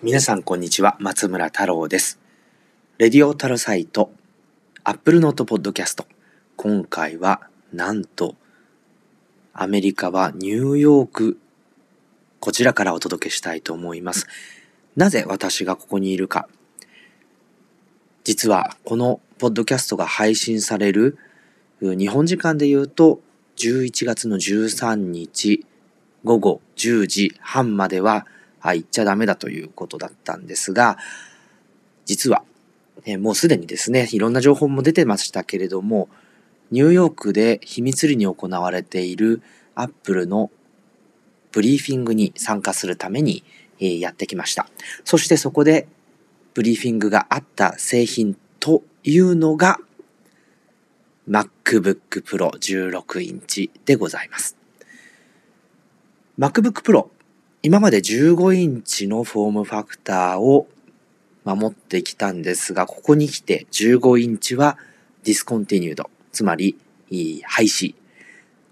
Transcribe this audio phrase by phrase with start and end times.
[0.00, 2.20] 皆さんこんにちは、松村太郎です。
[2.98, 4.12] レディオタルサイト、
[4.84, 6.06] アップルノートポッドキャスト。
[6.56, 8.36] 今回は、なんと、
[9.52, 11.40] アメリカはニューヨーク、
[12.38, 14.28] こちらからお届けしたいと思います。
[14.94, 16.48] なぜ私がここにいるか。
[18.22, 21.18] 実は、このポッドキャストが配信される、
[21.80, 23.20] 日本時間で言うと、
[23.56, 25.66] 11月の13日
[26.22, 28.28] 午後10時半までは、
[28.60, 30.98] あ、行っちゃダメだということだったんですが、
[32.04, 32.42] 実は、
[33.04, 36.08] えもうすでにですね、いろんな情報も出てましたけれども、
[36.70, 39.42] ニューヨークで秘密裏に行われている
[39.74, 40.50] アップルの
[41.52, 43.44] ブリーフィングに参加するために、
[43.80, 44.68] えやってきました。
[45.04, 45.86] そしてそこで
[46.54, 49.78] ブリーフィングがあった製品というのが
[51.28, 54.56] MacBook Pro 16インチでございます。
[56.38, 57.08] MacBook Pro
[57.60, 60.68] 今まで15インチのフォームファクターを
[61.44, 64.78] 守ってきたんですが、ここに来て15インチは
[65.24, 66.78] discontinued、つまり
[67.44, 67.96] 廃止。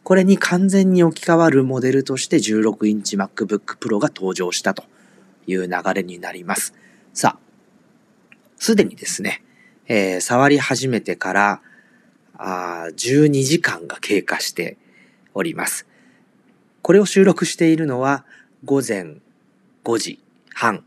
[0.05, 4.85] これに完全に置き換わるモデルとして16インチ MacBook Pro が登場したと
[5.49, 6.73] いう流れになります。
[7.13, 7.39] さあ、
[8.57, 9.43] すでにですね、
[9.89, 11.61] えー触り始めてから
[12.39, 14.77] あ12時間が経過して
[15.35, 15.89] おります。
[16.83, 18.25] これを収録しているのは
[18.67, 19.19] 午前
[19.85, 20.19] 5時
[20.53, 20.83] 半。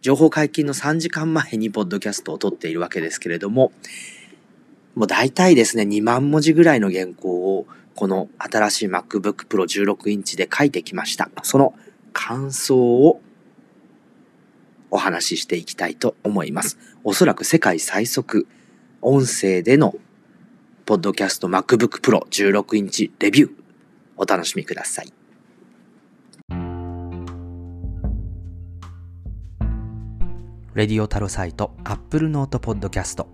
[0.00, 3.72] 情報解禁の3時間前にポッドキャストを撮っているわけですけれども、
[4.94, 11.30] もう大体ですね、2万文字ぐらいの原稿をこの新しい MacBook Pro 16インチで書いてきました。
[11.42, 11.74] その
[12.14, 13.20] 感想を
[14.90, 16.78] お話ししていきたいと思います。
[17.04, 18.46] おそらく世界最速
[19.02, 19.94] 音声での
[20.86, 23.50] ポッドキャスト MacBook Pro 16インチレビュー
[24.16, 25.17] お楽しみください。
[30.78, 33.26] レディオタロサイト Apple Note Podcast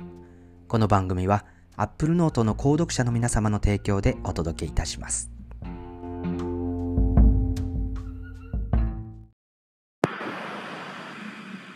[0.67, 1.45] この番組は
[1.77, 5.30] Apple Note の購読者の皆様の提供でお届けいたします。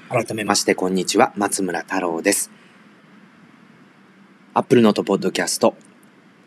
[0.09, 2.51] 改めましてこんにちは松村太郎です。
[4.55, 5.75] Apple Note Podcast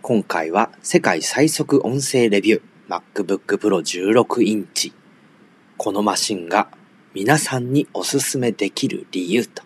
[0.01, 4.91] 今回は世界最速音声レビュー MacBook Pro 16インチ
[5.77, 6.71] このマシンが
[7.13, 9.63] 皆さんにおすすめできる理由と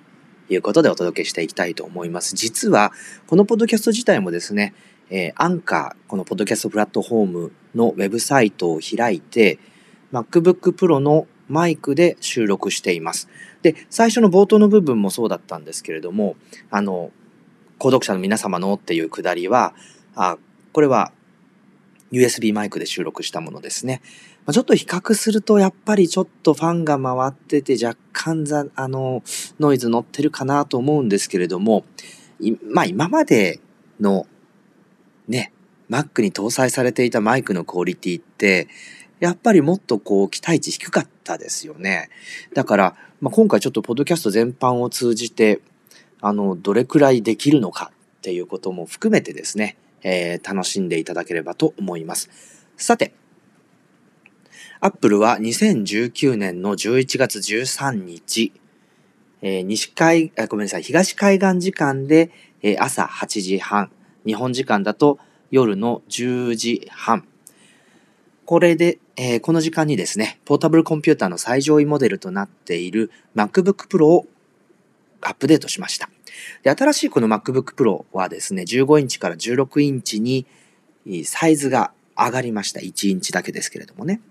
[0.50, 2.36] いうことでお届けしていきたいと思います。
[2.36, 2.92] 実は
[3.28, 4.74] このポッドキャスト自体もですね、
[5.12, 9.60] えーアンカー、このポッドキャストプラットフォームのウェブサイトを開いて
[10.12, 13.30] MacBook Pro のマイクで収録しています。
[13.62, 16.38] で、最初の冒頭の部分もそうだったんですけれども、
[16.72, 17.12] あの、
[17.78, 19.76] 購読者の皆様のっていうくだりは、
[20.16, 20.40] あ
[20.74, 21.12] これは
[22.12, 24.02] USB マイクで収録したものですね。
[24.46, 29.24] まあちょっと比較すると、やっぱりちょっとファンが回ってて若干ざ、あの、
[29.60, 31.86] ノイズ乗ってるかなと思うんですけれども、
[32.70, 33.60] まあ今まで
[34.00, 34.28] の
[35.28, 35.52] ね、
[35.90, 38.68] Mac に搭載されていたマイクのクオリティって、
[39.20, 42.10] やっぱりもっとこう期待値低かったですよね。
[42.54, 45.62] だから、まあ、今回ちょっとポッドキャスト全般を通じて、
[46.22, 52.30] あの、どれくらいできるのかっていうことも含めてですね、えー楽しんでいただければと思います。
[52.78, 53.14] さて、
[54.86, 58.54] アップルは2019年の11月13日、
[59.42, 62.30] えー西海、ごめんなさい、東海岸時間で、
[62.62, 63.92] えー朝8時半、
[64.28, 65.18] 日本時間だと
[65.50, 67.28] 夜の10時半。
[68.46, 74.28] これで、えーこの時間にですね、ポータブルコンピューターの最上位モデルとなっている MacBook Pro を
[75.22, 76.12] アップデートしました。
[76.62, 80.46] で、新しいこの MacBook Pro はですね、15インチから16インチに
[81.24, 82.82] サイズが上がりました。
[82.82, 84.22] 1インチだけですけれどもね。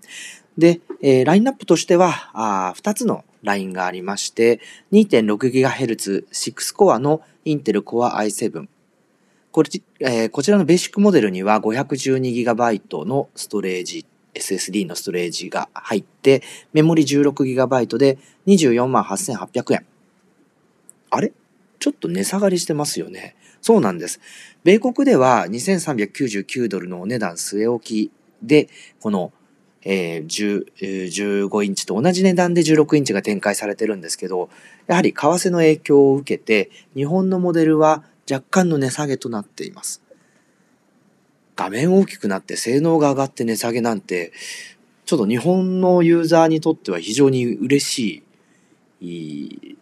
[0.57, 4.59] で、えーラインナップとしては、あ2つのラインがありまして、
[4.91, 8.67] 2.6GHz 6コアの Intel Core i7。
[9.51, 16.41] これ、えーこちらのベーシックモデルには 512GB のストレージ、SSD のストレージが入って、
[16.73, 19.85] メモリ 16GB で248,800円。
[21.09, 21.31] あれ？
[21.79, 23.35] ちょっと値下がりしてますよね。
[23.61, 24.19] そうなんです。
[24.63, 28.69] 米国では2399ドルのお値段据え置きで、
[28.99, 29.31] この、
[29.85, 34.49] えー15インチと同じ値段で16インチが展開されてるんですけど、
[34.87, 40.01] やはり為替の影響を受けて、日本のモデルは若干の値下げとなっています。
[41.55, 44.33] 画面大きくなって性能が上がって値下げなんて、
[45.05, 48.23] ちょっと日本のユーザーにとっては非常に嬉し
[49.01, 49.77] いいい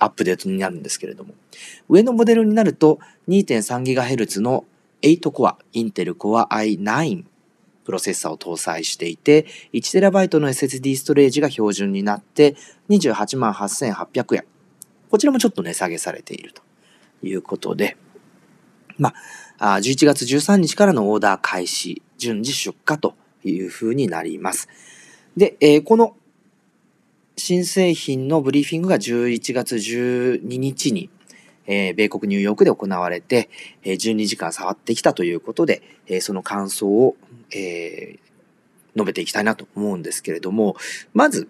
[0.00, 1.34] アップデートになるんですけれども、
[1.88, 2.98] 上のモデルになると
[3.28, 4.64] 2.3GHz の
[5.02, 7.24] 8コア、Intel Core i9
[7.88, 12.54] プロセッサーを搭載していて、1TB の SSD ストレージが標準になって
[12.90, 14.44] 28万8800円。
[15.10, 16.60] こちらもちょっと値下げされていると
[17.22, 17.96] いうことで、
[18.98, 19.14] ま
[19.58, 24.68] あ、11月13日からのオーダー開始、順次出荷というふうになります。
[25.34, 26.14] で、えー、この
[27.38, 31.08] 新製品のブリーフィングが11月12日に、
[31.68, 33.50] えー、米国ニューヨークで行われて、
[33.84, 37.14] えー、12時間触ってきたということで、えー、その感想を、
[37.54, 38.18] えー、
[38.96, 40.76] 述べていきたいなと思うんですけれども、
[41.12, 41.48] まず、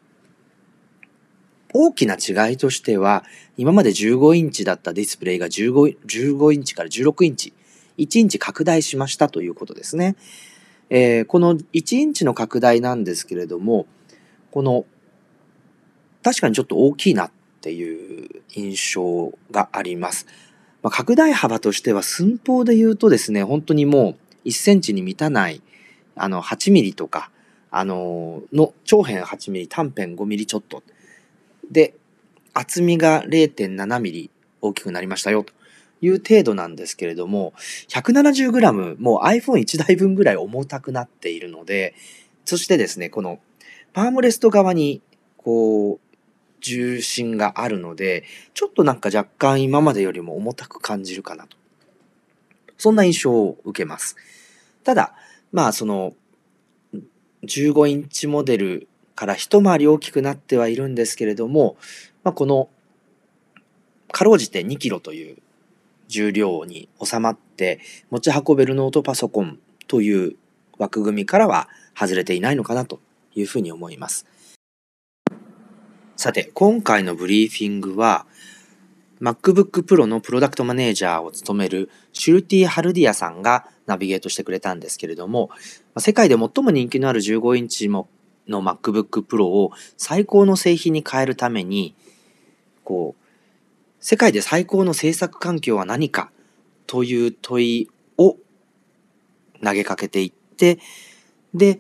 [1.73, 3.25] 大きな違いとしては、
[3.57, 7.53] 今まで15インチだったディスプレイが15、15インチから16インチ、
[7.99, 10.17] 1インチ拡大しましたということですね。
[10.91, 13.87] えー、この1インチの拡大なんですけれども、
[14.51, 14.87] この、
[16.23, 20.27] 確かにちょっと大きいなっていう印象があります。
[20.83, 25.61] まあ、拡大幅としては寸法で言うとですね、本当にもう1センチに満たない、
[26.15, 27.31] あの、8ミリとか、
[27.71, 30.85] あの、の長辺8ミリ、短辺5ミリちょっと。
[31.71, 31.95] で、
[32.55, 35.53] 厚みが0.7ミリ大きくなりましたよと
[36.01, 37.55] いう程度なんですけれども、
[37.89, 41.95] 170g もう iPhone1 台分ぐらい重たくなっているので、
[42.45, 43.41] そしてですね、この
[43.93, 45.03] パームレスト側に
[45.37, 46.08] こう
[46.61, 48.25] 重心があるので、
[48.55, 51.57] ちょっとなんか若干今までよりも重たく感じるかなと。
[52.77, 54.17] そんな印象を受けます。
[54.85, 55.15] ただ、
[55.53, 56.15] まあその
[57.45, 61.77] 15インチモデルから一回り大きくなってはいるんですけれども、
[62.23, 62.69] まあ、この
[64.13, 65.37] かろうじて2キロという
[66.09, 70.37] 重量に収まって持ち運べるノートパソコンという
[70.79, 73.01] 枠組みからは外れていないのかなと
[73.35, 74.27] いうふうに思います。
[76.19, 78.27] さて、今回のブリーフィングは
[79.21, 85.51] MacBook Pro のプロダクトマネージャーを務めるシュルティ・ハルディアさんがナビゲートしてくれたんですけれども、
[85.97, 88.09] 世界で最も人気のある15インチの
[88.49, 91.95] MacBook Pro を最高の製品に変えるために、
[92.83, 93.25] こう、
[94.01, 96.33] 世界で最高の制作環境は何か
[96.89, 98.37] という問いを
[99.63, 100.81] 投げかけていって、
[101.55, 101.79] で、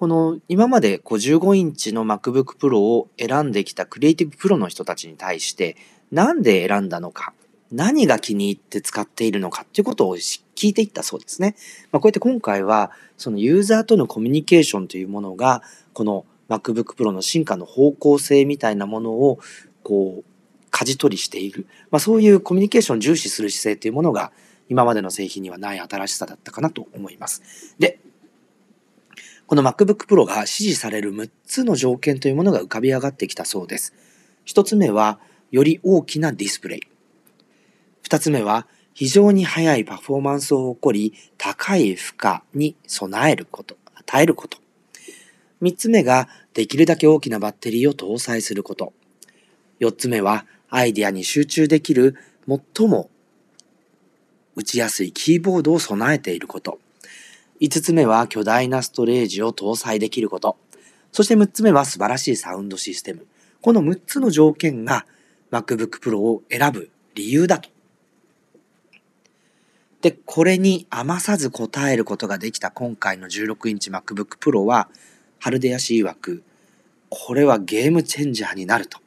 [0.00, 5.76] この今までこう15インチの MacBook Pro を選んできたクリエイティブプロの人たちに対して、
[6.10, 7.34] なんで選んだのか、
[7.70, 11.54] 何が気に入って使っているのかっていうことを聞いていったそうですね。
[11.92, 15.62] まあ、こうやって今回はそのユーザーとのコミュニケーションというものが
[15.92, 19.38] この MacBook Pro の進化の方向性みたいなものを
[19.82, 20.24] こう
[20.70, 24.32] 舵取りしている、まあ、そういうコミュニケーションを重視する姿勢というものが
[24.70, 27.74] 今までの製品にはない新しさだったかなと思います。
[27.78, 28.00] で、
[29.50, 33.92] この MacBook Pro が支持される6つの条件というものが浮かび上がってきたそうです。
[34.46, 35.18] 1つ目は、
[35.50, 36.80] より大きなディスプレイ。
[38.04, 44.58] 2つ目は、非常に速いパフォーマンスを誇り、高い負荷に備えること、与えること。
[45.62, 48.92] 3つ目が、できるだけ大きなバッテリーを搭載すること。
[49.80, 52.14] 4つ目は、アイデアに集中できる
[52.46, 53.10] 最も
[54.54, 56.78] 打ちやすいキーボードを備えていること。
[57.60, 60.56] 5つ目は巨大なストレージを搭載できること。
[61.12, 63.26] そして6つ目は素晴らしいサウンドシステム。
[63.60, 65.06] この6つの条件が
[65.50, 67.68] MacBook Pro を選ぶ理由だと。
[70.00, 74.88] で、これに余さず答えることができた今回の16インチ MacBook Pro は、
[75.38, 76.42] ハルデア氏曰く、
[77.10, 78.98] これはゲームチェンジャーになると。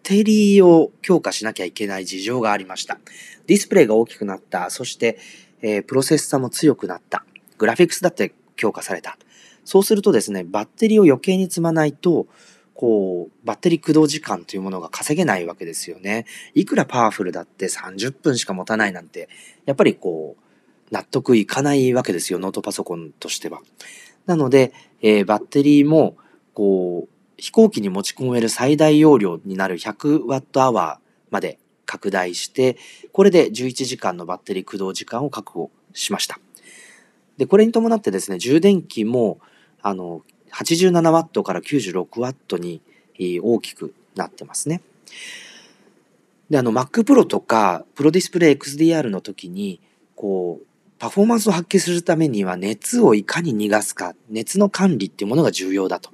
[0.02, 2.98] テリーを強化しなきゃいけない事情がありました。
[3.46, 5.18] ディスプレイが大きくなった、そして、
[5.62, 7.24] えー、プロセッサも強くなった、
[7.58, 9.16] グラフィックスだって強化された。
[9.64, 12.26] そうするとですね、バッテリーを余計に積まないと、
[12.74, 16.26] こう、バッテリー駆動時間というものが稼げないわけですよね。
[16.54, 19.28] いくらパワフルだって30分しか持たないなんて、
[19.66, 20.42] やっぱりこう、
[20.92, 23.60] 納得いかないわけですよ、ノートパソコンとしては。
[24.26, 26.16] なので、えー、バッテリーも、
[26.54, 27.11] こう、
[27.42, 30.98] 飛行機に持ち込める最大容量になる 100Wh
[31.32, 32.76] まで拡大して、
[33.10, 36.38] これで11時間のバッテリー駆動時間を確保しました。
[37.38, 39.40] で、これに伴ってですね、充電器も、
[39.82, 40.22] あの、
[40.52, 42.80] 87W から 96W に
[43.40, 44.80] 大きくなってますね。
[46.48, 49.80] で、あの Mac Pro とかプロディスプレイ XDR の時に、
[50.14, 50.66] こう、
[51.00, 56.10] パフォーマンスを発揮するためには熱をいかに逃がすか、熱の管理っていうものが重要だと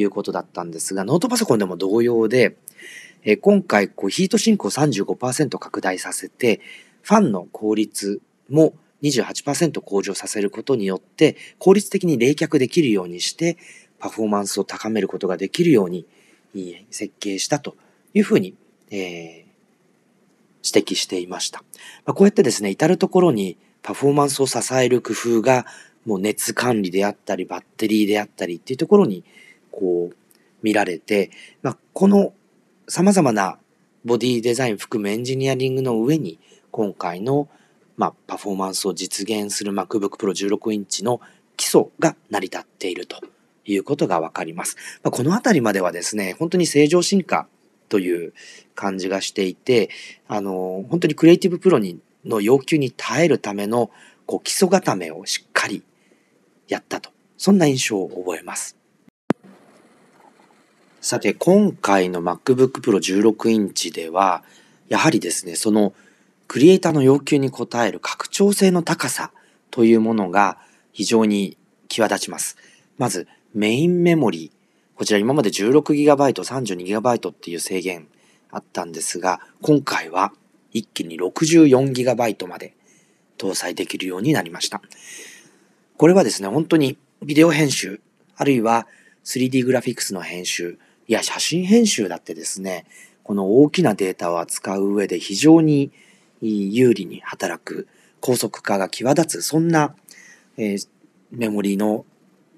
[0.00, 2.56] いうことだったんですが、ノートパソコンでも同様で、
[3.24, 6.60] え今回こうヒートシンクを35%拡大させて、
[7.02, 13.56] ファンの効率も28%向上させることによって、効率的に冷却できるようにして、
[13.98, 16.06] パフォーマンスを高めることができるように
[16.90, 17.76] 設計したと
[18.14, 18.54] いうふうに、
[18.90, 21.64] えー、指摘していました。
[22.04, 25.66] まあ、こうやってですね、至るところにパフォーマンスを支える工夫が、
[26.04, 29.24] もう熱管理であったり、バッテリーであったりっていうところに、
[29.78, 30.16] こう、
[30.62, 31.30] 見られて、
[31.62, 32.32] まあ、この
[32.88, 33.58] 様々な
[34.04, 37.48] ボディデザイン含むエンジニアリングの上に、今回の
[37.98, 41.20] まあ、パフォーマンスを実現する MacBook Pro 16インチの
[41.56, 43.20] 基礎が成り立っていると
[43.64, 44.76] いうことがわかります。
[45.02, 47.48] まあ、このあたりまではですね、本当に正常進化
[47.88, 48.34] という
[48.76, 49.90] 感じがしていて、
[50.28, 53.90] あの、本当にクリエイティブプロにの要求に耐えるための
[54.26, 55.82] こう基礎固めをしっかり
[56.68, 57.10] やったと。
[57.36, 58.77] そんな印象を覚えます。
[61.08, 64.44] さて、今回の MacBook Pro 16インチでは、
[64.90, 65.94] やはりですね、その
[66.48, 69.32] クリエイターの要求に応える拡張性の高さ
[69.70, 70.58] というものが
[70.92, 71.56] 非常に
[71.88, 72.58] 際立ちます。
[72.98, 74.98] まず、メインメモリー。
[74.98, 78.06] こちら今まで 16GB、32GB っていう制限
[78.50, 80.34] あったんですが、今回は
[80.74, 82.74] 一気に 64GB まで
[83.38, 84.82] 搭載できるようになりました。
[85.96, 88.02] これはですね、本当にビデオ編集、
[88.36, 88.86] あるいは
[89.24, 92.84] 3D グラフィックスの編集、いや写真編集だってですね、
[93.22, 95.90] この大きなデータを扱う上で非常に
[96.42, 97.88] 有利に働く、
[98.20, 99.96] 高速化が際立つ、そんな、
[100.58, 100.88] えー、
[101.30, 102.04] メモリの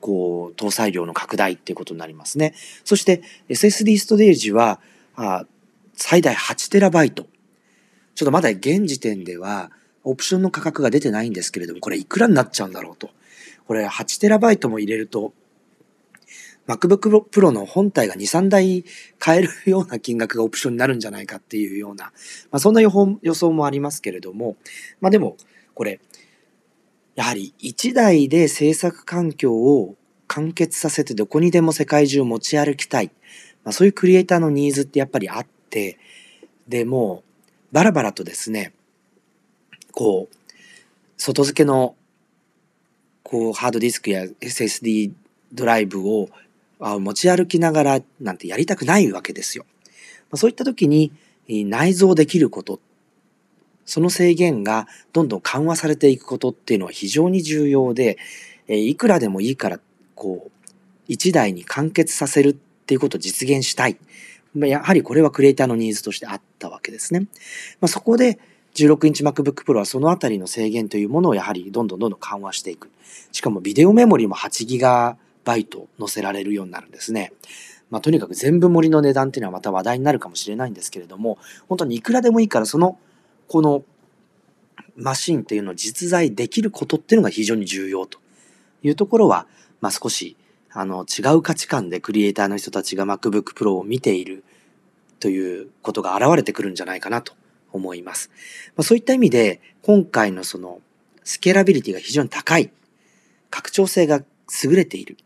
[0.00, 2.54] こう搭載量の拡大っていうことになりますね。
[2.84, 4.80] そして SSD ストレージは
[5.14, 5.46] あ
[5.94, 7.12] 最大 8TB。
[7.12, 9.70] ちょっとまだ現時点では
[10.02, 13.10] オプションの価格が出てないんですけれども、これいくらになっちゃうんだろうと。
[13.68, 15.34] これ 8TB も入れると
[16.66, 18.84] MacBook Pro の本体が2、3台
[19.18, 22.06] 買えるような金額がオプションになるんじゃないかっていうような、
[22.50, 24.56] まあ、そんな予報予想もありますけれども、
[25.00, 25.36] まあでも、
[25.74, 26.00] これ、
[27.16, 33.10] やはり1台で制作環境を完結させてどこにでも世界中持ち歩きたい。
[33.64, 35.98] まあ、そういうクリエイターのニーズってやっぱりあって、
[36.68, 37.24] でも、
[37.72, 38.72] バラバラとですね、
[39.92, 40.36] こう、
[41.16, 41.96] 外付けの、
[43.22, 45.12] こう、ハードディスクや SSD
[45.52, 46.28] ドライブを
[46.80, 49.64] 持ち歩きながらなんてやりたくないわけですよ。
[50.34, 51.12] そういった時に
[51.48, 52.80] 内蔵できること、
[53.84, 58.18] その制限がどんどん緩和されていくことっていうのは非常に重要で、
[58.68, 59.80] いくらでもいいから、
[60.14, 60.50] こう、
[61.08, 62.52] 一台に完結させるっ
[62.86, 63.96] ていうことを実現したい。
[64.54, 67.20] やはりこれはクリエイターのニーズとしてあったわけですね。
[67.80, 68.38] まあ、そこで
[68.74, 72.90] 16インチ MacBook Pro はそのあたりの制限というものをやはりどんどんどんどん緩和していく。
[73.32, 75.16] しかもビデオメモリも8ギガ
[75.50, 77.32] バイト載せられるようになるんですね。
[77.90, 81.38] まあ、とにかく全部盛りの値段っていうのはまた話題になるかもしれないんですけれども、
[81.68, 83.00] 本当にいくらでもいいから、その、
[83.48, 83.82] この
[84.94, 88.20] マシンっていうのを実在できることっていうのが非常に重要と
[88.84, 89.48] いうところは、
[89.80, 90.36] まあ、少し、
[90.70, 94.44] あの、違う価値観でクリエイターの人たちが MacBook Pro を見ている
[95.18, 97.32] ということが現れてくるんじゃないかなと
[97.72, 98.30] 思います。
[98.76, 100.80] まあ、そういった意味で、今回のその、
[101.24, 102.70] スケーラビリティが非常に高い、
[103.50, 104.22] 拡張性が
[104.64, 105.16] 優れている。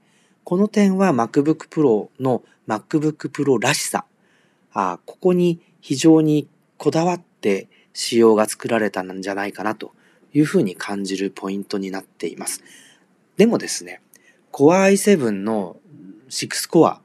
[0.45, 4.05] この点は MacBook Pro の MacBook Pro らしさ、
[4.75, 9.93] あここに非常にこだわって仕様が作られたんじゃないかなと
[10.35, 12.63] いうふうに感じるポイントになっています。
[13.39, 14.03] でもですね、
[14.53, 15.79] Core i7 の
[16.29, 17.01] 6コア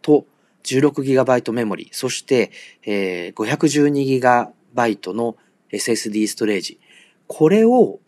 [0.00, 0.24] と
[0.62, 2.50] 16GB メモリ、そして、
[2.84, 5.36] えー、512GB の
[5.70, 6.80] SSD ストレージ、
[7.26, 8.00] これを、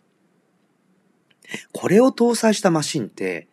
[1.71, 3.47] これを搭載したマシンって、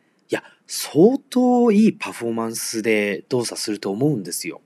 [0.73, 4.61] 相当いいパフォーマンスで動作すると思うんですよ。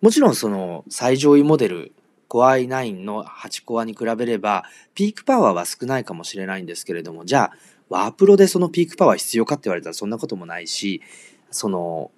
[0.00, 1.92] もちろんその最上位モデル
[2.28, 7.56] Core i9 の8コアに比べればピークパワーは少ないかもしれないんですけれどもじゃあ
[7.88, 11.02] ワープロでそのピークパワー必要かって言われたらそんなこともないし
[11.50, 12.10] その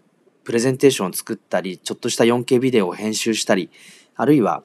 [0.45, 3.71] プレゼンテーションを作ったり、ちょっとした 4K ビデオを編集したり、
[4.17, 4.63] あるいは、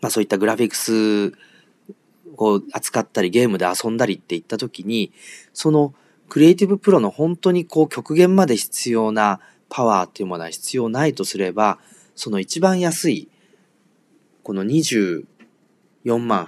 [0.00, 1.32] まあそういったグラフィックス
[2.36, 5.12] を扱ったり、ゲームで遊んだりっていった時に、
[5.52, 5.94] その
[6.28, 11.78] クリエイティブプロの本当にこう極限まで必要なパワーっていうものは必要ないとすれば、
[12.14, 13.28] その一番安い、
[14.42, 15.24] この24
[16.18, 16.46] 万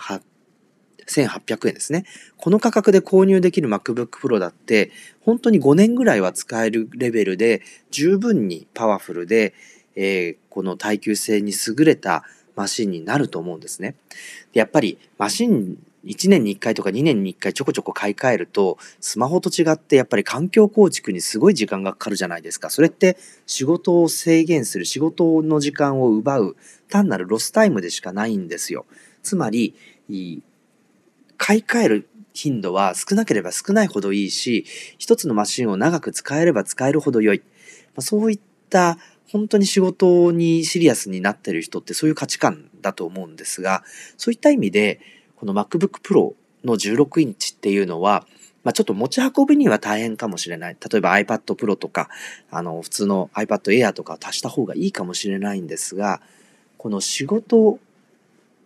[1.06, 2.04] 1800円ですね。
[2.36, 9.54] この価格で購入できる MacBook Pro だって、本当に5年ぐらいは使えるレベルで、十分にパワフルで、
[9.96, 13.96] えー、この耐久性に優れたマシンになると思うんですね。
[14.52, 22.70] やっぱりマシン1年に1回とか2年に1回ちょこちょこ買い替えると、スマホと違ってやっぱり環境構築にすごい時間がかかるじゃないですか。
[22.70, 26.56] それって仕事を制限する、仕事の時間を奪う、
[26.88, 28.86] 単なるロスタイムでしかないんですよ。
[29.22, 29.74] つまり、
[31.36, 34.64] 買い替える頻度は少なければ少ないほどいいし、
[34.98, 37.42] 一つのマシンを長く使えれば使えるほど良い。
[37.96, 38.40] まそういっ
[38.70, 38.98] た
[39.30, 43.82] 本当に仕事にシリアスになってる人ってそういう価値観だと思うんですが、
[44.16, 45.00] そういった意味で、
[45.38, 48.26] この MacBook Pro の16インチっていうのは、
[48.64, 50.76] まあ、ちょっと持ち運びには大変かもしれない。
[50.90, 52.08] 例えば iPad Pro とか、
[52.50, 56.20] あの、普通の iPad Air とかを足した方がいいかもしれないんですが、
[56.76, 57.78] この仕事、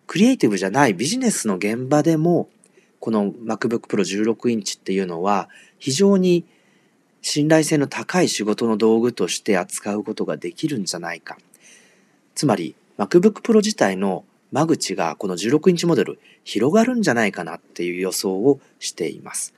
[0.07, 2.49] クリエイティブじゃないビジネスの現場でも、
[3.01, 5.49] この MacBook Pro 16インチっていうのは
[5.79, 6.45] 非常に
[7.21, 11.37] 信頼性の高い仕事の道具として扱うことができるんじゃないか。
[12.35, 19.55] つまり MacBook Pro 自体の間口がこの16インチモデル広がるんじゃないかなっていう予想をしています。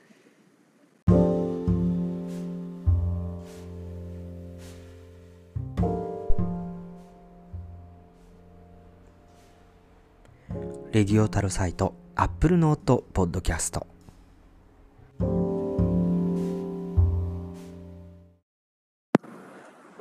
[10.93, 13.85] レディオタルサイトアップルノートポッドキャスト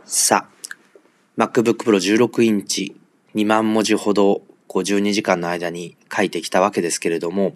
[0.05, 0.47] さ
[1.37, 2.95] あ MacBook Pro 16インチ
[3.35, 4.43] 2万文字ほど
[4.81, 7.54] 12時間の間に書いてきたわけですけれども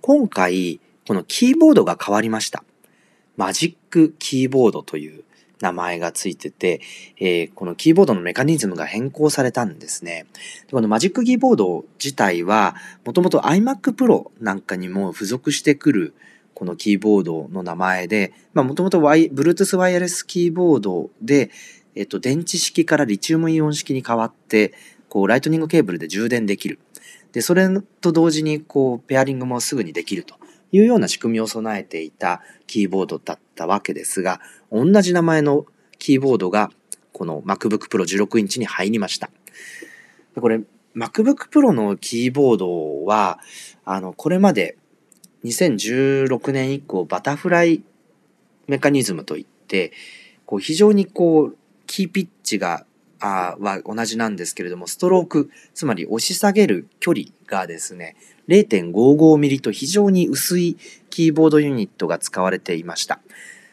[0.00, 2.64] 今回このキーボードが変わりました
[3.36, 5.24] マジックキーボードという
[5.60, 6.80] 名前がついてて、
[7.18, 10.26] えー、このキーボードのメカニズムが変更されたんですね。
[10.70, 16.14] このマジックキーボード自体は、もともと iMac Pro なんかにも付属してくる
[16.54, 21.50] このキーボードの名前で、まあもともと Bluetooth ワイヤレスキーボードで、
[21.94, 24.74] えっと、電池式からリチウムイオン式に変わって、
[25.08, 26.78] こう、ライトニングケーブルで充電できる。
[27.32, 27.68] で、それ
[28.00, 30.36] と同時に、こう、ペアリングもすぐにできると
[30.72, 34.40] いうような仕組みを備えていたキーボードだったわけですが、
[34.70, 35.66] 同じ名前の
[35.98, 36.70] キーボードが
[37.12, 39.30] この MacBook Pro 16インチに入りました。
[40.38, 40.60] これ
[40.96, 43.38] MacBook Pro のキーボードは、
[43.84, 44.76] あの、これまで
[45.44, 47.82] 2016年以降バタフライ
[48.66, 49.92] メカニズムといって、
[50.46, 52.85] こう非常にこう、キーピッチが
[53.20, 58.16] あは同じなんですけれども、ストローク、つまり押し下げる距離がですね、
[58.48, 60.76] 0.55ミリと非常に薄い
[61.10, 63.20] キーボードユニットが使われていました。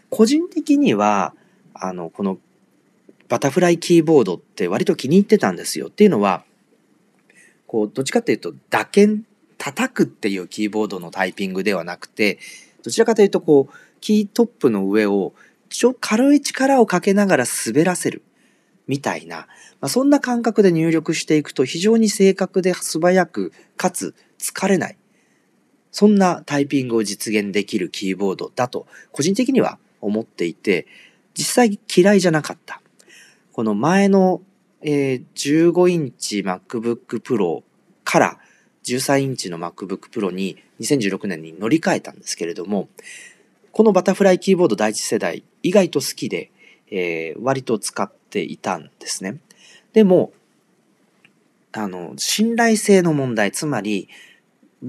[0.10, 1.34] 個人的には、
[1.74, 2.38] あの、この
[3.30, 5.88] バタフライキーボードって割と気に入ってたんですよ。
[5.88, 6.44] っていうのは、
[7.68, 9.24] こう、どっちかっていうと、打鍵、
[9.58, 12.38] 叩くっていうキーボードのタイピングではなくて、
[12.84, 15.34] どちらかというと、こう、キートップの上を、
[15.70, 18.22] ちょ、軽い力をかけながら滑らせる。
[18.88, 24.98] みたいな、まあ、そんな感覚で入力していくと非常に正確で素早く、かつ疲れない。
[25.92, 30.88] そんなタイピングを実現できるキーボードだと個人的には思っていて、
[31.36, 32.82] 実際嫌いじゃなかった。
[33.52, 34.42] この前の、
[34.82, 37.64] えー、15インチ MacBook Pro
[38.04, 38.40] から
[38.84, 42.90] 13インチの MacBook Pro に2016年に乗り換えたんですけれども、
[43.72, 46.52] このバタフライキーボード第一世代意外と好きで、
[46.90, 49.38] えー、割と使ってていたんですね。
[49.94, 50.34] でも、
[51.72, 54.10] あの、信頼性の問題、つまり、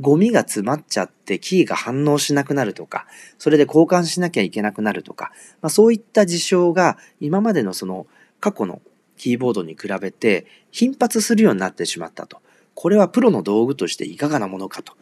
[0.00, 3.06] ゴミが詰まっちゃってキーが反応しなくなるとか、
[3.38, 5.30] それで交換しなきゃいけなくなるとか、
[5.60, 8.06] まあ、そういった事象が今までのその
[8.40, 8.82] 過去の
[9.16, 12.38] キーボードに比べて頻発するようになってしまったと。
[12.74, 14.94] これはプロの道具としていかがなものかと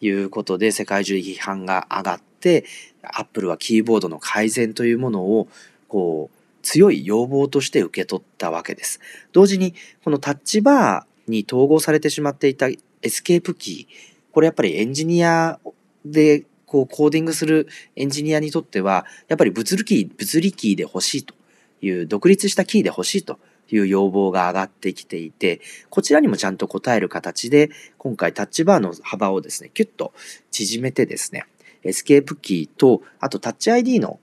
[0.00, 2.64] いうことで世界中で批判が上がって、
[3.04, 5.46] アップルはキーボードの改善というものを
[5.86, 9.00] こう強い要望として受け取ったわけです。
[9.32, 15.58] 同時にこのタッチバーに統合されてしまっていたエスケープキー、これやっぱりエンジニア
[16.04, 21.34] でこうコーディングするエンジニアにとっては、やっぱり物理キー、物理キーで欲しいと
[21.82, 23.38] いう、独立したキーで欲しいと
[23.70, 30.12] いう要望が上がってきていて、こちらにもちゃんと応える形で、今回タッチバーの幅をですね、キュッと
[30.50, 31.44] 縮めてですね、
[31.82, 34.20] エスケープキーと、あとタッチ ID の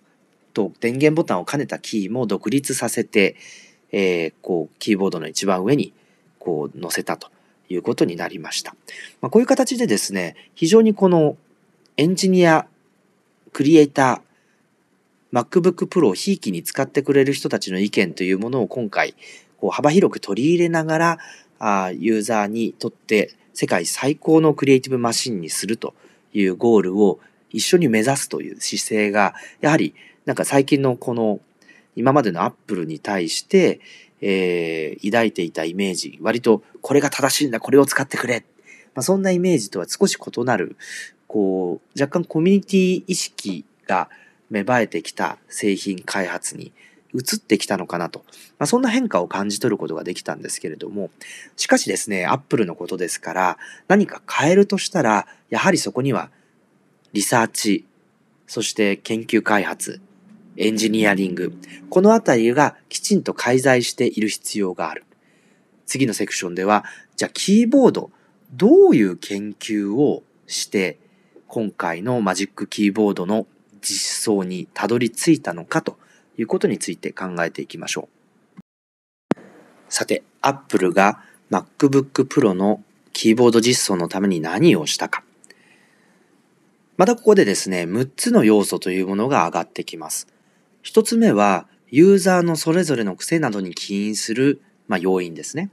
[0.58, 3.36] と電源ボタンを兼ねたキーも独立させて、
[3.92, 5.94] えー、こう、キーボードの一番上に、
[6.40, 7.30] こう、載せたと
[7.70, 8.76] いうことになりました。
[9.22, 11.38] まあ、こういう形でですね、非常にこの
[11.96, 12.66] エンジニア、
[13.54, 19.14] クリエイター、MacBook Pro をひいきに使ってくれる人たちの意見というものを今回、
[19.58, 21.18] こう幅広く取り入れながら、
[21.60, 25.96] あユーザーにとって世界最高のクリエイティブマシンにすると
[26.34, 29.94] いうゴールを一緒に目指すという姿勢が、やはり
[30.28, 31.40] なんか最近のこの
[31.96, 33.80] 今までのアップルに対して、
[34.20, 38.44] えー、抱いていたイメージ、割とこれが正しいんだ、これを使ってくれ。
[38.94, 40.76] まあ、そんなイメージとは少し異なる、
[41.28, 44.10] こう、若干コミュニティ意識が
[44.50, 46.74] 芽生えてきた製品開発に
[47.14, 48.26] 移ってきたのかなと。
[48.60, 51.10] まあ、そんな変化を感じ取ることができたんですけれども、
[51.56, 56.32] しかしですね、アップルのことですから、何か変えるとしたら、やはりそこには
[57.14, 57.86] リサーチ、
[58.46, 60.02] そして研究開発、
[60.58, 61.54] エンジニアリング、
[61.90, 65.06] このあたりがきちんと介在している必要がある。
[65.86, 66.84] 次のセクションでは、
[67.16, 68.12] じゃあキーボード、
[68.54, 70.98] どういう研究をして、
[71.48, 73.48] 今回のマジックキーボードの
[73.82, 75.98] 実装にたどり着いたのかと
[76.38, 78.10] いうことについて考えていきましょ
[79.36, 79.42] う。
[79.90, 85.24] さて、Apple が MacBook Pro のキーボード実装のために何をしたか。
[86.98, 90.28] またここでですね、6つの要素というものが上がってきます。
[90.88, 95.70] 一つ目は、ユーザーのそれぞれの癖などに起因する、まあ、要因ですね。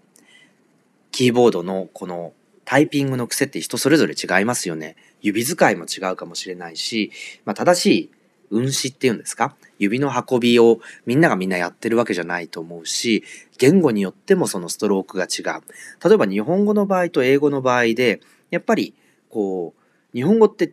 [1.13, 2.33] キーボードのこの
[2.65, 4.97] タイピングの癖って人それぞれ違いますよね。
[5.21, 7.13] 指使いも違うかもしれないし、
[7.45, 8.11] まあ、正しい
[8.51, 9.55] 運指っていうんですか？
[9.79, 13.23] 指の運びをみんながみんなやってるわけじゃないと思うし、
[13.59, 15.63] 言語によってもそのストロークが違う。
[16.05, 18.95] 例えば日本語の場合と英語の場合で、やっぱり
[19.31, 20.73] こう、日本語って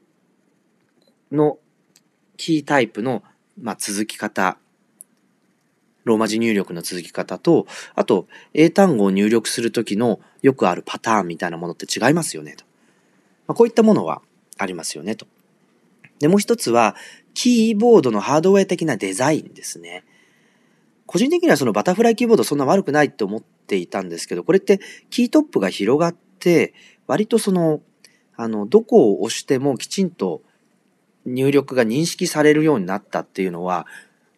[1.32, 1.60] の
[2.38, 3.22] キータイプの
[3.62, 4.58] まあ、続き方、
[6.04, 12.66] ローマ字入力の続き方と、あと、英単語を入力するときのよくあるパターンみたいなものって違いますよね、と。
[13.48, 14.22] まあ、こういったものは
[14.58, 15.28] ありますよね、と。
[16.20, 16.96] で、もう一つは、
[17.34, 20.04] キーボードのハードウェア的なデザインですね。
[21.06, 26.74] 個人的にはそのバタフライキーボードそんな悪くないって思っていたんですけど、これってキートップが広がって、
[27.08, 27.82] 割とその、
[28.38, 30.42] あの、どこを押してもきちんと
[31.26, 33.88] 入力が認識されるようになったっていうのは、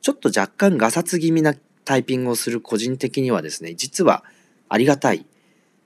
[0.02, 4.24] ちょっと若干ガサツ気味なタイピングをする個人的にはですね、実は
[4.70, 5.26] ありがたい、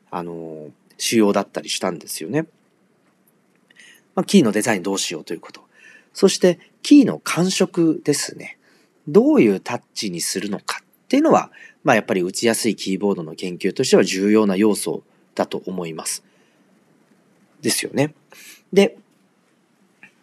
[0.10, 2.48] あの、仕様だったりしたんですよね。
[4.16, 5.62] まあ、キーのデザインどうしようということ。
[6.14, 8.58] そして、キーの感触ですね。
[9.08, 11.52] どういうタッチにするのかっていうのは、
[11.84, 15.04] まあやっぱり打ちやすいキーボードの研究としては重要な要素
[15.36, 16.24] だと思います。
[17.62, 18.14] ですよね。
[18.74, 18.98] で、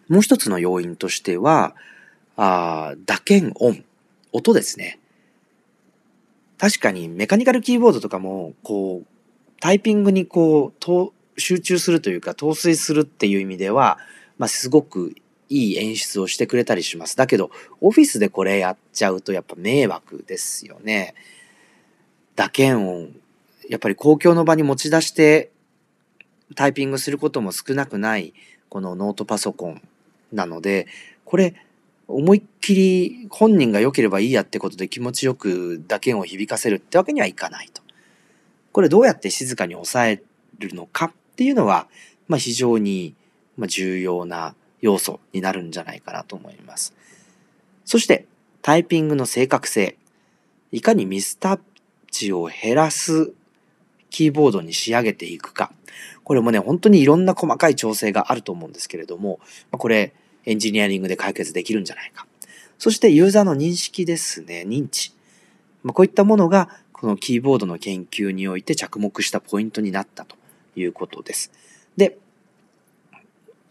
[0.09, 1.75] もう一つの要因としては、
[2.37, 3.85] あ打鍵音。
[4.33, 4.99] 音ですね。
[6.59, 9.07] 確かにメカニカルキーボードとかも、こう、
[9.61, 13.99] タイピングにこう、と集中するというか、陶酔するっていう意味では、
[14.39, 15.15] まあ、すごく
[15.49, 17.17] いい演出をしてくれたりします。
[17.17, 21.15] だけど、オフィスでこれやっちゃうとやっぱ迷惑ですよね。
[22.35, 23.15] 打鍵音。
[23.69, 25.51] やっぱり公共の場に持ち出して
[26.55, 28.35] タイピングすることも少なくない、
[28.69, 29.83] このノートパソコン
[30.35, 30.87] なので、
[31.25, 31.55] これ、
[32.07, 37.83] 思いっきり本人が良ければいいやってことで気持ちよく打鍵を響かせるってわけにはいかないと。
[38.73, 40.23] これどうやって静かに抑え
[40.59, 41.89] るのかっていうのは、
[42.29, 43.15] まあ、非常に
[43.59, 46.95] 重要な要素になるんじゃないかなと思います。
[47.85, 48.27] そして
[48.61, 49.97] タイピングの正確性。
[50.73, 51.61] いかにミスタッ
[52.11, 53.33] チを減らす
[54.11, 55.73] キーボードに仕上げていくか。
[56.23, 60.15] これもね、本当にいろんな細かい調整があると思うんですけれども、これ、
[60.47, 62.27] エンジニアリングで解決できるんじゃないか。
[62.79, 65.13] そしてユーザーの認識ですね、認知。
[65.83, 70.37] まあ、こういったものが、このキーボードの研究において着目したポイントになったと
[70.77, 71.51] いうことです。
[71.97, 72.19] で、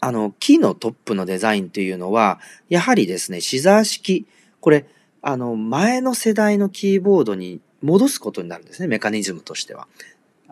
[0.00, 4.26] あの、キーのトップのデザインというのは、やはりですね、シザー式、
[4.60, 4.86] これ、
[5.22, 9.88] あの、前の世代のキーボードに戻すことになるんですね、メカニズムとしては。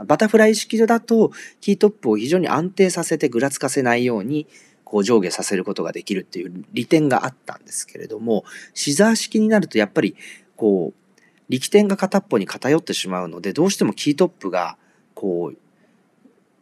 [0.06, 4.46] バタフライ式だと、キートップを非常に安定させてぐらつかせないように、
[4.92, 10.16] こう上下させることができるっていう利点があったんですけれども、シザー式になるとやっぱり、
[10.54, 11.14] こう、
[11.48, 14.76] 力点が片っぽに偏ってしまうので、どうしてもキートップが、
[15.14, 15.58] こう、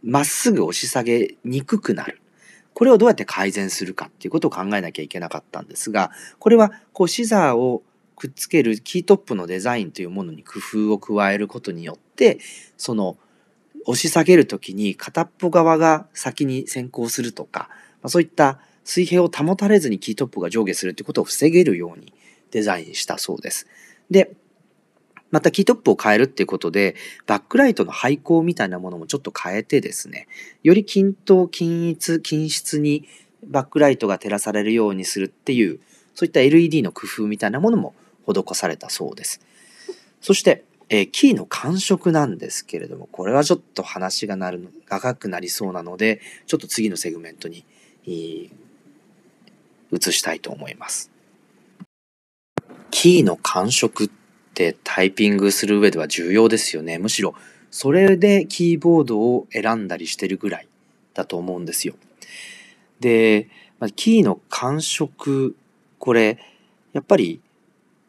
[0.04, 2.22] まっすぐ押し下げにくくなる。
[2.72, 7.82] これをどうやって改善するかっていうことを考えなきゃいけなかったんですが、これは、こう、シザーを
[8.14, 12.38] くっつけるキートップのデザインというものに工夫を加えることによって、
[12.76, 13.18] その、
[13.86, 17.70] 押し下げるときに片っぽ側が先に先行するとか、
[18.02, 22.12] まあ、そういった水平を保たれずにキートップが上下するということを防げるように
[22.50, 23.66] デザインしたそうです。
[24.10, 24.34] で、
[25.30, 30.26] またキートップを変えるっていうことで、バックライトの配光みたいなものもちょっと変えてですね、
[30.62, 33.06] より均等、均一、均質に
[33.46, 35.78] バックライトが照らされるようにするっていう、
[36.14, 37.94] そういった LED の工夫みたいなものも
[38.26, 39.40] 施されたそうです。
[40.20, 47.64] そして、えー、キーの感触なんですけれども、これはちょっと話がなる、長くなりそうなので、ちょっと次のセグメントに、
[48.04, 48.50] 移
[49.90, 51.10] したいと思います。
[52.90, 54.10] キーの感触っ
[54.54, 56.98] てタイピングする上では重要ですよね。
[56.98, 57.34] むしろ、
[57.70, 60.68] それでキーボードを選んだりしてるぐらい
[61.14, 61.94] だと思うんですよ。
[63.00, 63.48] で、
[63.96, 65.56] キーの感触、
[65.98, 66.38] これ、
[66.92, 67.40] やっぱり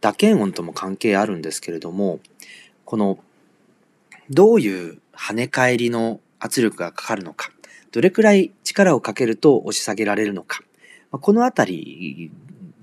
[0.02, 2.20] 打鍵音とも関係あるんですけれども、
[2.86, 3.20] この、
[4.30, 7.52] どういう跳ね返りの圧力がかかるのか、
[7.92, 10.62] どれくらい力をかけると押し下げられるのか、
[11.12, 12.32] このあたり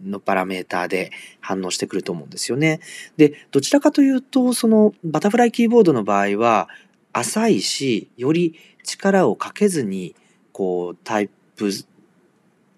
[0.05, 2.81] のパラメーターで反応してくると思うんですよね。
[3.17, 6.69] で、どちらかというと、そのバタフライキーボードの場合は、
[7.13, 10.15] 浅いし、より力をかけずに、
[10.53, 11.71] こう、タイプ、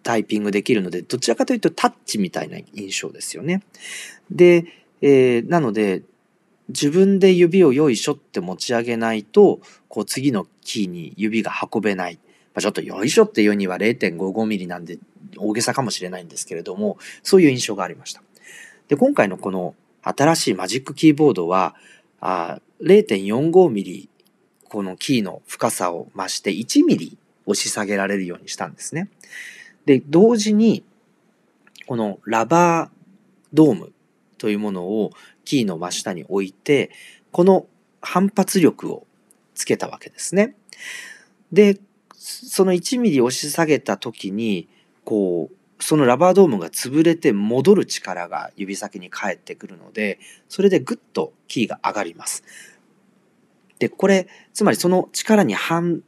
[0.03, 3.63] タイピングできるので、どちらかというとタッチみたいな印象ですよね。
[4.31, 4.65] で、
[5.03, 6.03] えー、なので、
[6.71, 12.19] 自分で指をよいしょって持ち上げないと、こう次のキーに指が運べない。
[12.55, 14.99] まあ、ちょっとよいしょっていうには0.55ミリなんで
[15.37, 18.23] 大げさかもしれないんですけれども、そういう印象がありました。
[18.89, 21.77] で、今回のこの新しいマジックキーボードは、
[22.21, 24.09] 0.45ミリ、
[24.69, 29.09] このキーの深さを増して1ミリ押し下げられるようにしたんですね。
[29.87, 30.85] で、同時に、
[31.87, 32.91] このラバー
[33.53, 33.93] ドーム
[34.39, 35.11] というものを
[35.51, 36.93] キーの真下に置いて、
[37.33, 37.67] この
[38.01, 39.05] 反発力を
[39.57, 40.55] つけたわけですね。
[41.51, 41.81] で、
[42.15, 44.69] その1ミリ押し下げた時に、
[45.05, 52.45] こう、そのラバードームが潰れて戻る力が指先に返ってくるので、それでぐっとキーが上がります。
[53.81, 56.03] で、これ、つまりその力に反、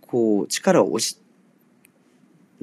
[0.00, 1.20] こう、力を押し、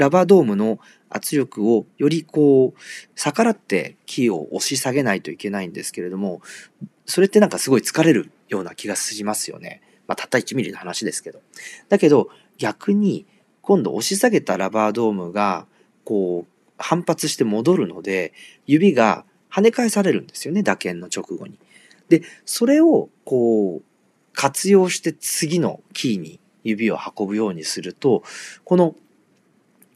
[0.02, 2.80] ラバードームの圧力をよりこう
[3.16, 6.42] 逆らってキーを押し下げないといけないんですけれども
[7.06, 9.82] それってなんかすごい疲れるような気がしますよね。
[10.08, 11.42] まあ、たった1ミリの話ですけど。
[11.88, 13.28] だけど逆に
[13.62, 15.68] 今度押し下げたラバードームが
[16.04, 18.34] こう反発して戻るので
[18.66, 21.60] 指が跳ね返されるんですよね打鍵の直後に。
[22.10, 23.84] でそれをこう
[24.34, 28.24] 活用して次のキーに指を運ぶようにすると
[28.64, 28.96] この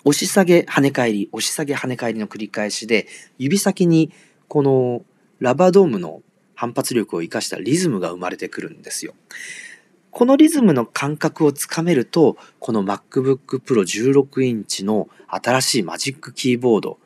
[0.06, 3.08] 押し下げ跳ね返り、押し下げ跳ね返りの繰り返しで、
[3.40, 4.12] 指先に
[4.48, 5.04] この
[5.40, 6.22] ラバードームの
[6.54, 9.16] 反発力を生かしたリズムが生まれてくるんですよ。
[10.12, 17.00] このリズムの感覚をつかめると、この MacBook Pro 16インチの新しいマジックキーボード、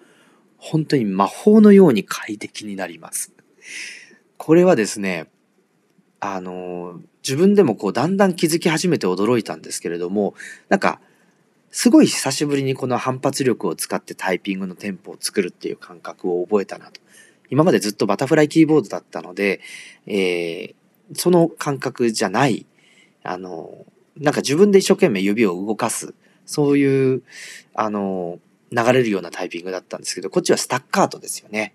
[0.58, 3.34] 本当に魔法のように快適になります。
[4.38, 5.32] これはですね、
[6.20, 10.36] あの、自分でもこうだんだん気づき始めて驚いたんですけれども、
[10.68, 11.00] なんか
[11.72, 17.00] すごい久しぶりにこの反発力を使ってタイピングのテンポを作るっていう感覚を覚えたなと。
[17.50, 19.62] 今までずっとバタフライキーボードだったので、
[20.06, 20.74] えー、
[21.14, 22.66] その感覚じゃない、
[23.24, 23.86] あの、
[24.18, 26.14] なんか自分で一生懸命指を動かす、
[26.46, 27.24] そういう、
[27.74, 28.40] あの、
[28.72, 31.74] 流れるようなタイピングだったんですけど、こっちはスタッカートですよね。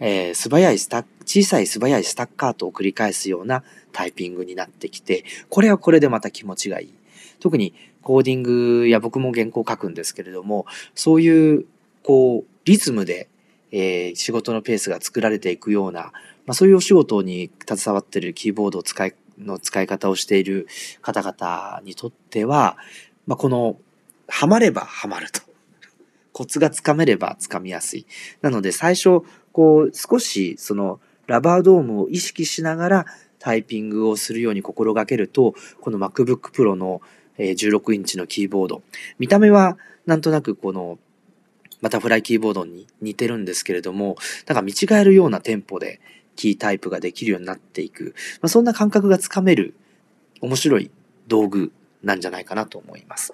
[0.00, 6.94] えー、素早いスタ小さい素早いスタッカートを繰り返すようなタイピングになってきて、これはこれでまた気持ちがいい。
[7.40, 7.74] 特に
[8.04, 11.64] コーディングや僕も原稿書くんですけれども、そういう、
[12.02, 13.28] こう、リズムで、
[13.72, 16.12] えー、仕事のペースが作られていくような、
[16.46, 20.68] まあ、そういうお仕事に携わっているキーボードを使い、の使い方をしている
[21.00, 22.76] 方々にとっては、
[23.26, 23.78] まあ、この、
[24.28, 25.40] ハマればハマると。
[26.32, 28.06] コツがつかめればつかみやすい。
[28.42, 33.06] なので最初、こう、少しそのラバードームを意識しながら
[33.38, 37.02] タイピングをするように心がけると、この MacBook Pro の
[37.38, 38.82] 16インチのキーボード。
[39.18, 40.98] 見た目はなんとなくこの
[41.82, 44.16] バタフライキーボードに似てるんですけれども、
[44.46, 46.00] なんか見違えるようなテンポで
[46.36, 49.74] キータイプができるようになっていく、まあ、そんな感覚がつかめる
[50.40, 50.90] 面白い
[51.28, 53.32] 道具なんじゃないかなと思います。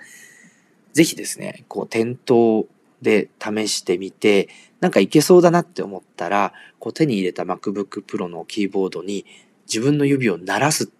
[0.92, 2.66] ぜひですね、こう店頭
[3.02, 4.48] で試してみて、
[4.80, 9.24] なんかいけそうだなって思ったら、こう手に入れた MacBook Pro のキーボードに
[9.66, 10.90] 自分の指を鳴らす。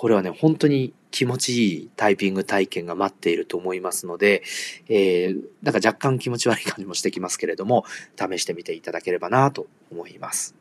[0.00, 4.44] これはね、本当に気持ちいいタイピング体験が待っていると思いますので、
[4.88, 7.84] えー、なんか若干気持ち悪い感じもしてきますけれども、
[8.16, 10.54] 試してみていただければなと思います。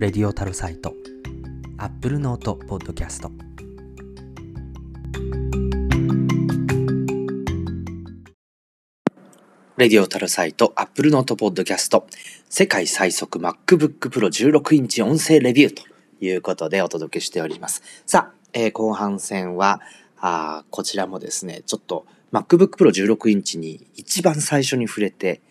[0.00, 0.92] レディオタルサイト、
[1.78, 3.55] Apple Note Podcast
[9.76, 12.06] レディオタルサイト、アップルノートポッドキャスト、
[12.48, 15.82] 世界最速 MacBook Pro 16インチ音声レビューと
[16.18, 17.82] いうことでお届けしております。
[18.06, 19.82] さあ、えー、後半戦は、
[20.18, 25.42] あこちらもですね、ちょっと MacBook Pro 16インチに一番最初に触れて、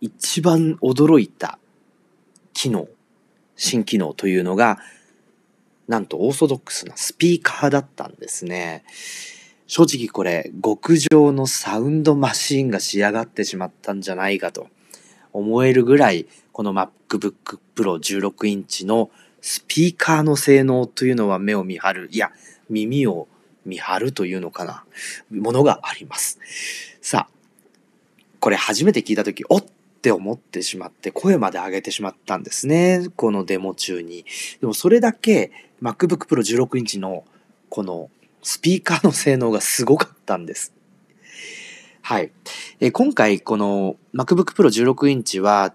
[0.00, 1.58] 一番驚いた
[2.54, 2.88] 機能、
[3.56, 4.78] 新機能というのが、
[5.86, 8.84] なんとオーソドックスなスピーカーだったんですね。
[9.66, 14.68] 正直これ極上のサウンドマシーンが仕上がってしまったんじゃないかと
[15.32, 22.08] 思えるぐらいこの MacBook Pro 16インチのスピーカーの性能というのは目を見張る。
[22.10, 22.32] いや
[22.70, 23.28] 耳を
[23.64, 24.84] 見張るというのかな。
[25.30, 26.38] ものがあります。
[27.02, 27.36] さあ
[28.40, 29.64] これ初めて聞いた時おっ
[30.00, 33.08] て思ってしまって声まで上げてしまったんですね。
[33.16, 34.24] このデモ中に。
[34.60, 35.50] でもそれだけ
[35.82, 37.24] MacBook Pro 16インチの
[37.68, 38.08] この
[38.46, 40.72] スピーカーの性能がすごかったんです。
[42.00, 42.30] はい。
[42.78, 45.74] え今回この MacBook Pro 16インチは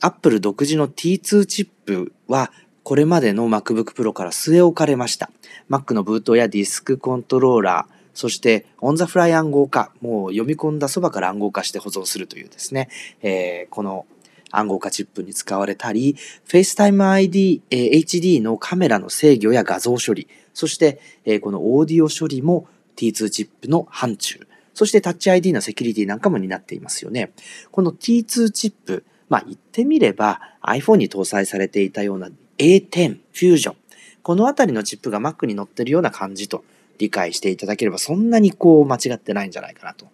[0.00, 2.52] Apple 独自の T2 チップは
[2.84, 5.32] これまでの MacBook Pro から据え置かれました。
[5.68, 12.88] Mac のブートやディスクコントローラー、そして on the fly 暗号化、もう読み込んだそばから暗号化して保存するというですね、
[13.20, 14.06] えー、この
[14.52, 16.14] 暗号化チップに使われたり、
[16.46, 27.32] FaceTime ID、えー、HD のカメラの制御や画像処理、そして、え、このオーディオ処理も T2 チップの範疇、そしてタッチ ID のセキュリティなんかも担っていますよね。
[27.70, 33.76] この T2 チップ、まあ言ってみれば iPhone に搭載されていたような A10、フュージョン、
[34.22, 36.64] このあたりのチップが Mac に載ってるような感じと
[36.98, 40.06] 理解していただければそんなにこう間違ってないんじゃないかなと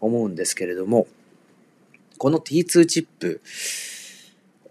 [0.00, 1.06] 思うんですけれども、
[2.18, 3.40] この T2 チップ、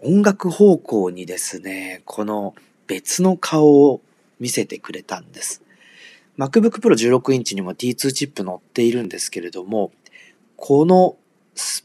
[0.02, 2.54] 音楽方向にですね、この
[2.86, 4.00] 別の顔を
[4.40, 5.62] 見せてくれたんです。
[6.38, 9.90] MacBook Pro 16インチにも T2 チップ載っているんですけれども、
[10.56, 11.16] この
[11.54, 11.84] ス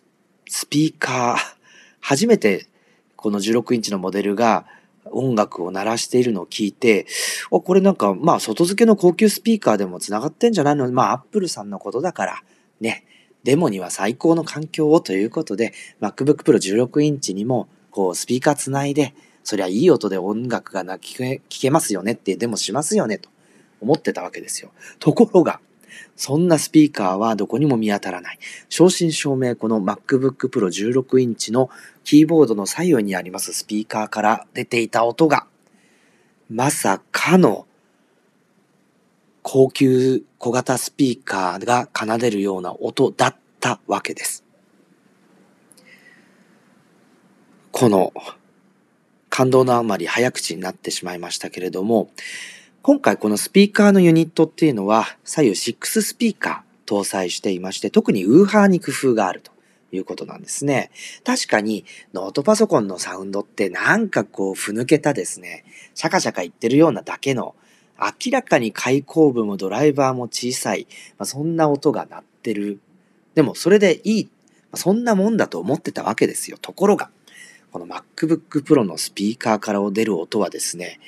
[0.70, 1.58] ピーカー、
[2.00, 2.68] 初めて
[3.16, 4.66] この16インチのモデルが
[5.06, 7.08] 音楽を鳴らしているのを聞いて、
[7.50, 10.92] これなんか、まあ、外付けの高級スピーカーでも繋がってんじゃないの？
[10.92, 12.44] まあ、アップルさんのことだから、
[12.80, 13.06] ね、
[13.44, 19.14] デモには最高の環境をということで、MacBook Pro 16インチにも、こう、スピーカーつないで、
[19.44, 23.30] そりゃいい音で音楽がな聞け聞けますよねってデモしますよねと
[23.82, 24.72] 思ってたわけですよ。
[25.00, 25.60] ところが、
[26.16, 28.40] そんなスピーカーはどこにも見当たらない。
[28.70, 31.70] 正真正銘この MacBook Pro 16インチの
[32.04, 35.46] キーボードの左右にありますスピーカーから出ていた音が、
[36.50, 37.68] まさかの
[39.42, 44.44] 高級小型スピーカーが奏でるような音だったわけです。
[47.72, 48.14] この
[49.36, 52.12] 感動のあまり早口になってしまいましたけれども、
[52.84, 59.52] 今回このスピーカーのユニットっていうのは左右6スピーカー搭載していまして、特にウーハーに工夫があると
[59.92, 60.92] いうことなんですね。
[61.24, 65.66] 確かにノートパソコンのサウンドってなんかこうふぬけたですね、
[65.96, 67.56] シャカシャカ言ってるようなだけの
[68.00, 70.86] 明らかに開口部もドライバーも小さい、
[71.18, 72.80] まあ、そんな音が鳴ってる。
[73.34, 74.30] でもそれでいい。
[74.76, 76.58] そんなもんだと思ってたわけですよ。
[76.62, 77.10] ところが、
[77.74, 81.00] この MacBook Pro のスピーカーから出る音はですね、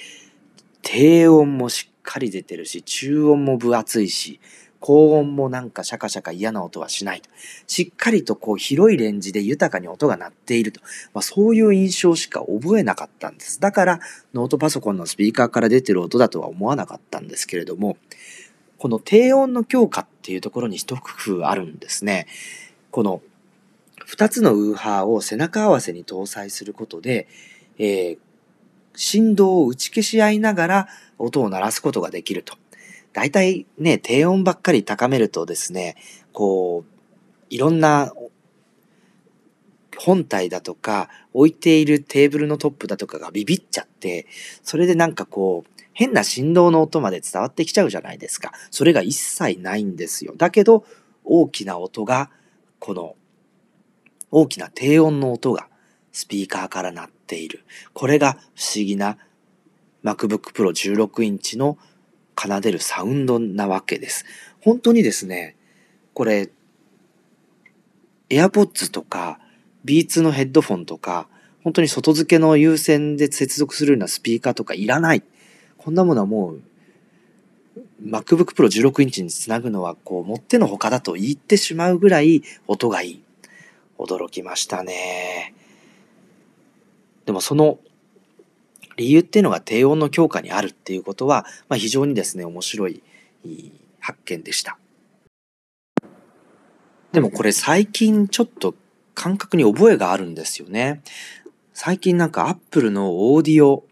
[0.82, 4.40] 低音もしっかり出てるし、中音も分厚いし、
[4.80, 7.30] 高音もなんかシャカシャカ嫌な音はしないと。
[7.68, 10.82] しっかりとこう広いレンジで豊かに音が鳴っていると。
[11.14, 13.60] まあ、そういう印象しか覚えなかったんです。
[13.60, 14.00] だから
[14.34, 17.98] ノートパソコンのスピーカーから出てる音だとは思わなかったんですけれども、
[18.80, 22.26] この低音の強化っていうところに一工夫あるんですね。
[22.90, 23.22] この
[24.08, 27.28] 2つのウーハーを背中合わせに搭載することで、
[27.78, 28.18] えー、
[28.96, 30.88] 振動を打ち消し合いながら
[31.18, 32.56] 音を鳴らすことができると。
[33.14, 35.96] 大体ね、低音ばっかり高めるとですね、
[36.34, 36.96] こう、
[37.50, 38.12] いろんな
[39.98, 44.28] 本体だとか、置いているテーブルのトップだとかがビビっちゃって、
[44.64, 48.52] それでなんかこう、変な振動の音まで伝わってきちゃうじゃないですか。
[48.70, 50.34] それが一切ないんですよ。
[50.36, 50.86] だけど、
[51.24, 52.30] 大きな音が、
[52.80, 53.16] この
[54.32, 55.68] 大きな低音の音が
[56.12, 57.64] スピーカーから鳴っている。
[57.94, 59.18] これが不思議な
[60.04, 61.78] MacBook Pro 16インチの
[62.38, 64.26] 奏でるサウンドなわけです。
[64.62, 65.56] 本当にですね、
[66.14, 66.50] これ、
[68.30, 69.40] AirPods とか
[69.86, 71.28] Beats のヘッドフォンとか、
[71.64, 75.24] 本当に外付けの有線で接続するようなスピーカーとかいらない。
[75.78, 76.62] こんなものはもう
[78.04, 83.25] MacBook Pro 16インチにつなぐのはこう、もってのほかだと言ってしまうぐらい音がいい。
[83.98, 85.54] 驚きましたね。
[87.26, 87.80] でもその
[88.98, 93.02] 理由っていうのが低音の強化にあるっていうことは、まあ、非常にですね、面白い
[94.00, 94.78] 発見でした。
[97.12, 98.76] でもこれ最近ちょっと
[99.14, 101.02] 感覚に覚えがあるんですよね。
[101.74, 103.86] 最近なんか Apple のオーディオ、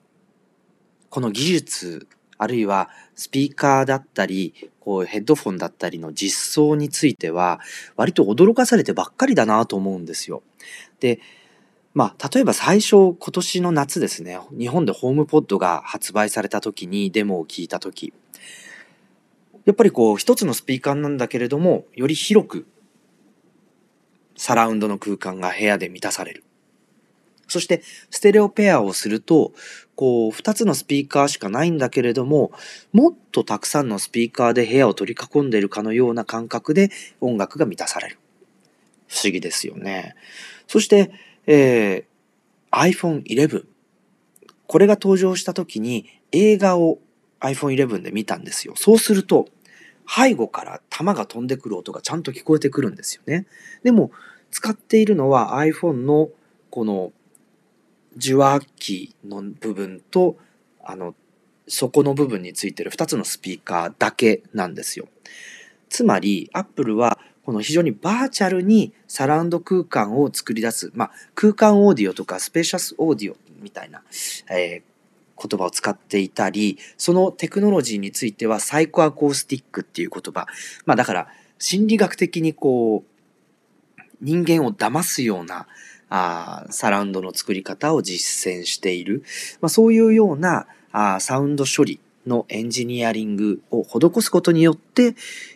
[1.09, 7.59] この技術、あるいはスピーカーだったり、こうヘッドフォンだったりの実装については、
[7.95, 10.43] 割と驚かされてばっかりだなと思うんですよ。
[10.99, 11.19] で、
[11.93, 18.13] まあ、例えば最初、今年の夏ですね、日本でホームポッドが発売された時にデモを聞いた時、
[19.65, 22.65] やっぱりこう、一つのスピーカーなんだけれども、より広く、
[24.35, 26.43] サラウンドの空間が部屋で満たされる。
[27.53, 29.53] そして、ステレオペアをすると、
[29.95, 32.51] こう、二つのスピーカーしかないんだけれども、
[32.93, 36.89] もっとたくさんのスピーカーで部屋を取り囲んでいるかのような感覚で
[37.21, 38.17] 音楽が満たされる。
[39.07, 40.15] 不思議ですよね。
[40.67, 41.11] そして、
[41.45, 43.65] えー、iPhone 11。
[44.65, 46.97] これが登場した時に映画を
[47.39, 48.73] iPhone 11で見たんですよ。
[48.75, 49.47] そうすると、
[50.07, 53.45] 背後から弾が飛んでくる音がちゃんと聞こえてくるんですよね。
[53.83, 54.09] でも、
[54.49, 56.29] 使っているのは iPhone の
[56.69, 57.11] この
[58.17, 60.37] 受話器の部分と、
[60.83, 61.15] あの、
[61.67, 65.07] 底の部分についてる2つのスピーカーだけなんですよ。
[65.89, 74.01] つまり、Apple はこの非常にバーチャルにサラウンド空間を作り出す、まあ、空間オーディオとかスペシャスオーディオみたいな、
[74.49, 80.47] えー、言葉を使っていたり、そのテクノロジーについてはサイコアコースティックっていう言葉。
[80.85, 81.27] まあだから
[81.59, 85.67] 心理学的にこう人間を騙すような
[86.15, 89.23] あサラウンドの作り方を実践している。
[89.61, 95.15] まあそういうようなあサウンド処理のエンジニアリングを施すことによって、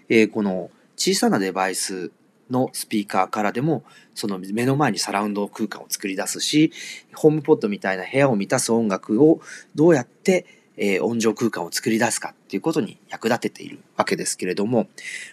[0.10, 2.12] えー、この小さなデバイス
[2.50, 3.84] のスピーカーからでも
[4.16, 6.72] その目の前にサラウンド空間を作り出すし
[7.14, 9.42] ホームポッドみたいな部屋を満たす音楽を
[9.76, 14.88] どうやって、えー、音情空間を作り出すかっていうことに役立てているわけですけれども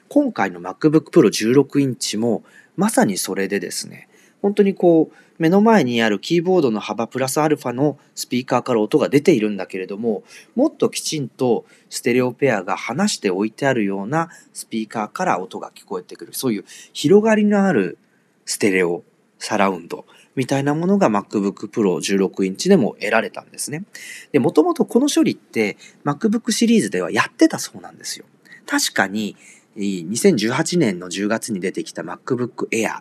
[0.09, 2.45] 今回の MacBook Pro 16インチも
[2.77, 4.09] まさにそれでですね
[4.45, 10.23] 本当にこう目の前にあるキーボードの幅プラスアルファのスピーカーから音が出ているんだけれども
[10.55, 17.97] もっときちんとステレオペアが離して置いてあるようなスピーカーから音が聞こえてくるそういう広がりのある
[18.45, 19.03] ステレオ
[19.39, 20.05] サラウンド
[20.37, 23.85] みたいなものが MacBook Pro 16インチでも得られたんですね。
[24.33, 28.25] で、もともとこの処理って MacBook シリーズではやってたそうなんですよ。
[28.67, 29.37] 確かに
[29.77, 33.01] 2018年の10月に出てきた MacBook Air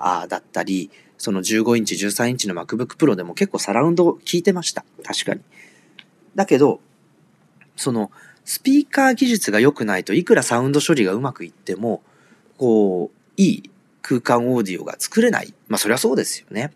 [0.00, 4.84] あだったり、その15インチ、13インチの MacBook Pro でも結構サラウンド効いてました。
[5.04, 5.40] 確かに。
[6.34, 6.80] だけど、
[7.76, 8.10] その
[8.44, 12.02] スピーカー技術が良くないといくらサウンド処理がうまくいっても、
[12.58, 13.70] こう、いい
[14.02, 15.54] 空間オーディオが作れない。
[15.68, 16.72] まあそりゃそうですよね。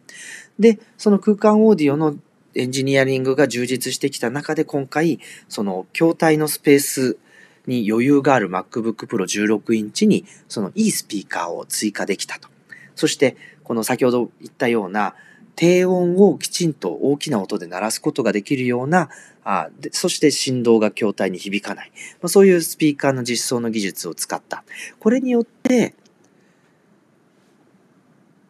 [0.59, 2.17] で、その空間オーディオの
[2.55, 5.19] エンジニアリングが充実してきた中で今回、
[5.49, 7.19] その筐体のスペース
[7.67, 12.54] に余裕がある MacBook Pro 16インチにそのいいスピーカーを追加できたと。
[12.95, 15.15] そして、この先ほど言ったような
[15.57, 19.09] 低音をきちんと大きな音で鳴らすことができるような、
[19.45, 21.93] あでそして振動が筐体に響かない、
[22.23, 24.65] まあ、そういうスピーカーの実装の技術を使った。
[24.99, 25.95] これによって、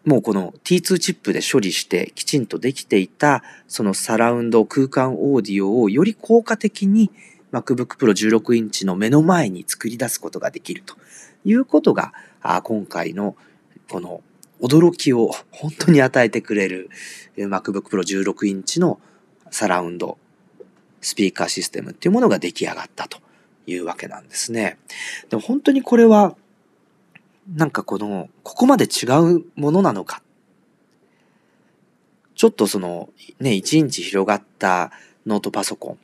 [0.04, 7.10] もうこの T2 チップで処理してきちんとできていたそのサラウンド空間オーディオをより効果的に
[7.52, 10.96] MacBook Pro 16インチの目の前に作り出すことができると
[11.46, 12.12] いうことが
[12.64, 13.34] 今回の
[13.88, 14.22] この
[14.64, 16.88] 驚きを本当に与えてくれる
[17.36, 18.98] MacBook Pro 16インチの
[19.50, 20.16] サラウンド
[21.02, 23.18] スピーカーシステムっていうものが出来上がったと
[23.66, 24.78] いうわけなんですね。
[25.28, 26.34] でも本当にこれは
[27.54, 29.04] なんかこのここまで違
[29.34, 30.22] うものなのか
[32.34, 34.92] ちょっとそのね1インチ広がった
[35.26, 35.98] ノートパソコ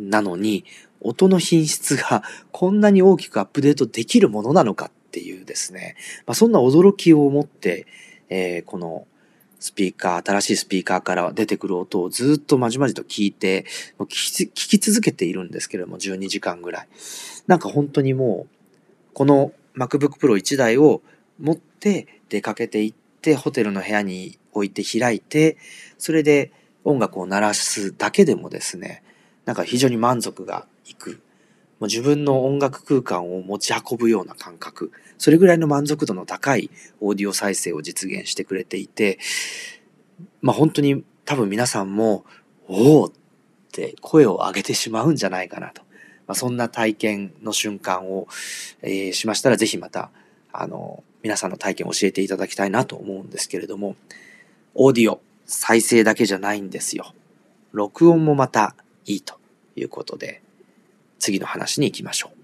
[0.00, 0.64] ンなのに
[1.02, 2.22] 音の品質が
[2.52, 5.94] こんなに大きくアップデートできるものなのかっていうですね、
[6.26, 7.86] まあ、そんな驚きを持って、
[8.30, 9.06] えー、この
[9.60, 13.66] スピーカー、新しいスピーカーから出てくる音をずっとまじまじと聞いて、
[13.98, 16.88] 聞き聞き続けているんですけれども、12時間ぐらい。
[17.46, 18.54] なんか本当にもう、
[19.12, 21.02] この MacBook Pro 1台を
[21.38, 25.58] 持って出かけていって、ホテルの部屋に置いて開いて、
[25.98, 26.50] それで
[26.84, 29.04] 音楽を鳴らすだけでもですね、
[29.44, 31.20] なんか非常に満足がいく
[31.82, 36.70] もう自分の音楽空間を持ち運ぶような感覚、それぐらいの満足度の高い
[37.00, 39.18] オーディオ再生を実現してくれていて、
[40.42, 42.24] まあ本当に多分皆さんも、
[42.68, 43.12] おおっ
[43.72, 45.82] て声を上げてしまうんじゃないかなと。
[46.28, 48.28] まあ、そんな体験の瞬間を、
[48.82, 50.12] えー、しましたら、ぜひまた、
[50.52, 53.96] あの、皆さんの体験を教えていただきたいなと思うんですけれども、
[54.74, 57.12] オーディオ、再生だけじゃないんですよ。
[57.72, 59.34] 録音もまたいいと
[59.74, 60.42] いうことで、
[61.22, 62.36] 次の話に行きましょう。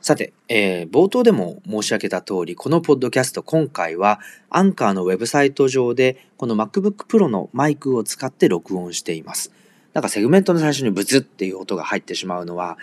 [0.00, 9.50] さて、えー冒頭でも申し上げた通り、このポッドキャスト今回はアンカーのウェブサイト上でこの MacBook Pro のマイクを使って録音しています。
[9.92, 12.78] なんかセグメントの最初にブツっていう音が入ってしまうのは、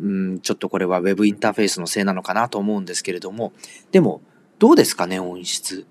[0.00, 3.52] うん、ちょっとこれは Web インターフェースのせいなのかなと思うんですけれども、
[3.90, 4.20] でも、
[4.58, 5.86] どうですかね、音質？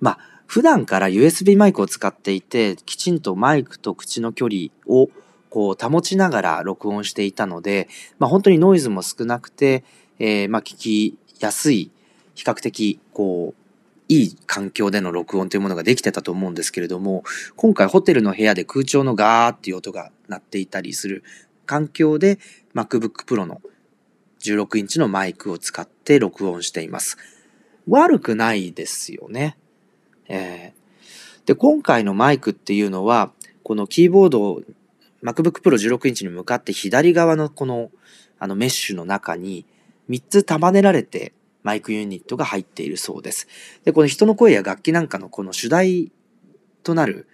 [0.00, 5.08] まあ、普段から USB マイクを使っていて、きちんとマイクと口の距離を
[5.50, 7.88] こう保ちながら録音していたので、
[8.18, 9.84] まあ本当にノイズも少なくて、
[10.18, 11.90] えーまあ聞きやすい、
[12.34, 13.60] 比較的こう、
[14.08, 17.22] いい環境での録音というものができてたと思うんですけれども、
[17.56, 21.22] 今回ホテルの部屋で空調のガーっていう音が鳴っていたりする
[21.66, 22.38] 環境で
[22.74, 23.60] MacBook Pro の
[24.40, 27.18] 16インチのマイクを使って録音しています。
[27.88, 29.56] 悪くないですよね。
[30.28, 30.80] えー
[31.50, 33.32] で、今回のマイクっていうのは、
[33.64, 34.62] このキーボードを
[35.22, 37.90] MacBook Pro 16インチに向かって左側のこの
[38.38, 39.66] あのメッシュの中に
[40.08, 43.46] 3つ束ねられてマイクユニットが入っているそうです。
[43.84, 46.10] で、この人の声や楽器なんかのこの主題
[46.82, 47.28] となる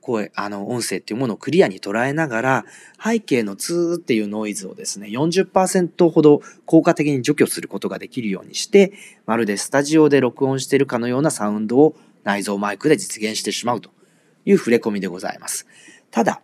[0.00, 2.64] 声、あの音声っていうものをクリアに捉えながら
[3.02, 8.92] 背景のツーっていうノイズをですね、40%ほど効果的に除去することができるようにして、
[9.26, 13.90] まるでスタジオで録音しているかのようなサウンドを内蔵マイクで実現してしまうと
[14.44, 15.66] いう触れ込みでございます。
[16.10, 16.42] ただ、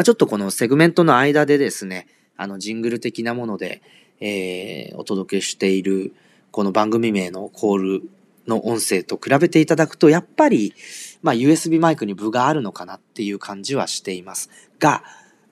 [0.00, 2.06] まあ、ちょっとこのセグメントの間でですね、
[2.38, 3.82] あのジングル的なもので、
[4.18, 6.14] えーお届けしている
[6.52, 8.02] この番組名のコール
[8.46, 10.72] の音声と比べていただくと、やっぱり、
[11.20, 14.48] まあ、USB マイクに分があるのかなっていう感じはしています。
[14.78, 15.04] が、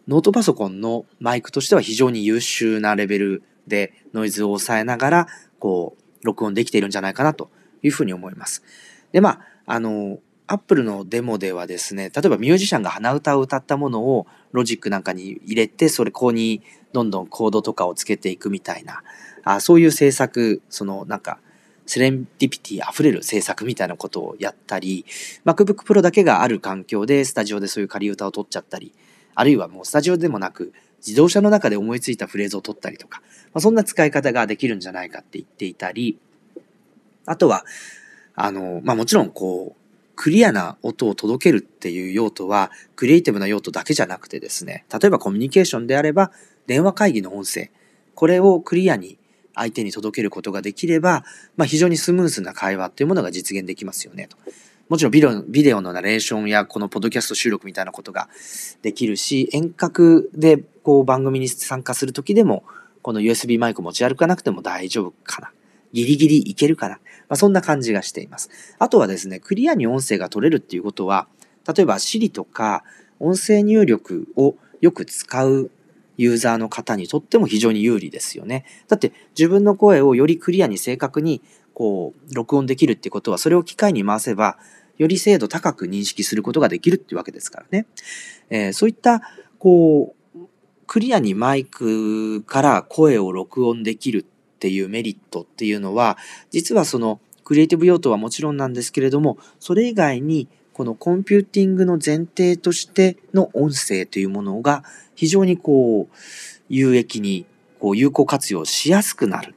[0.07, 5.27] ノートパソコンのマイクとしては非常に優秀なレベルでノイズを抑えながら、
[5.59, 7.51] こう、録音できているんじゃないかなと
[7.83, 8.63] いうふうに思います。
[9.13, 10.21] で、まあ、あの、
[10.51, 16.63] アップルのデモではですね、例えばミュージシャンが鼻歌を歌ったものをロジックなんかに入れて、それここに
[16.95, 19.03] どんどんコードとかをつけていくみたいな、
[19.45, 21.39] あそういう制作、そのなんか、
[21.85, 25.05] セレンディピティ溢れる制作みたいなことをやったり、
[25.45, 28.95] MacBook Pro だけがある環境でスタジオでそういう仮歌を取っちゃったり、
[29.35, 30.73] あるいはもうスタジオでもなく、
[31.07, 33.21] 自動車の中で思いついたフレーズを取ったりとか、
[33.53, 36.19] まあ、そんな使い方ができるんじゃないかって言っていたり、
[37.27, 37.65] あとは、
[38.35, 39.78] あの、まあ、もちろんこう、
[40.21, 46.33] クリアな音を届けるっていう用途は、クリエイティブな用途だけじゃなくてですね、例えばコミュニケーションであれば、
[46.67, 47.71] 電話会議の音声、
[48.17, 49.17] これをクリアに
[49.55, 51.23] 相手に届けることができれば、
[51.57, 54.37] まあ、非常にスムースな会話っていうものが実現できますよねと。
[54.89, 58.29] もちろんビデオビデオのナレーションやこのポッドキャスト収録みたいなことが
[58.83, 62.65] できるし、遠隔でこう番組に参加するときでも、
[63.03, 65.53] この USB マイク持ち歩かなくても大丈夫かな。
[65.93, 66.99] ギリギリいけるかな。
[67.29, 68.51] まあ、そんな感じがしています。
[68.79, 71.29] あとはですね、クリアに音声が取れるっていうことは、
[71.67, 72.85] 例えば Siri とか
[73.21, 75.71] 音声入力をよく使う
[76.17, 78.65] ユーザーの方にとっても非常に有利ですよね。
[78.89, 81.43] だって自分の声をよりクリアに正確に
[81.75, 84.59] こう録音できるってことはそれを機械に回せば
[84.97, 87.87] より精度高く認識することができるっていうわけですからね。
[88.51, 89.23] えーそういった
[89.59, 90.19] こう
[90.87, 94.25] クリアにマイクから声を録音できる
[94.59, 96.19] っていうメリットっていうのは
[96.51, 104.83] 実はそのクリエイティブ用途はもちろんなんですけれどもそれ以外にこのコンピューティングの前提としての音声というものが
[105.15, 106.15] 非常にこう
[106.69, 107.47] 有益に
[107.79, 109.55] こう有効活用しやすくなる。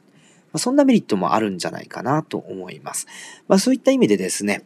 [0.52, 3.06] まそんなメリットもあるんじゃないかなと思います。
[3.48, 4.64] まあ、そういった意味でですね、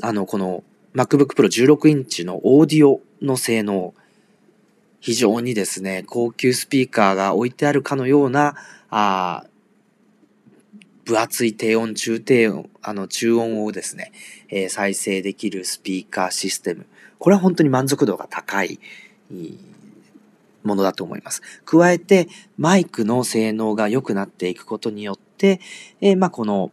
[0.00, 0.64] あの、この
[0.94, 3.94] MacBook Pro 16インチのオーディオの性能、
[5.00, 8.56] 非常にですね、高級スピーカーが置いてあるかのような、
[8.90, 9.44] あ
[11.08, 14.12] 分厚い低音、中低音、あの、中音をですね、
[14.48, 16.86] えー再生できるスピーカーシステム。
[17.18, 18.78] これは本当に満足度が高い
[20.62, 21.42] ものだと思います。
[21.64, 22.28] 加えて、
[22.58, 25.60] マイクの性能が良くなっていくことによって、
[26.00, 26.70] えーまあ、この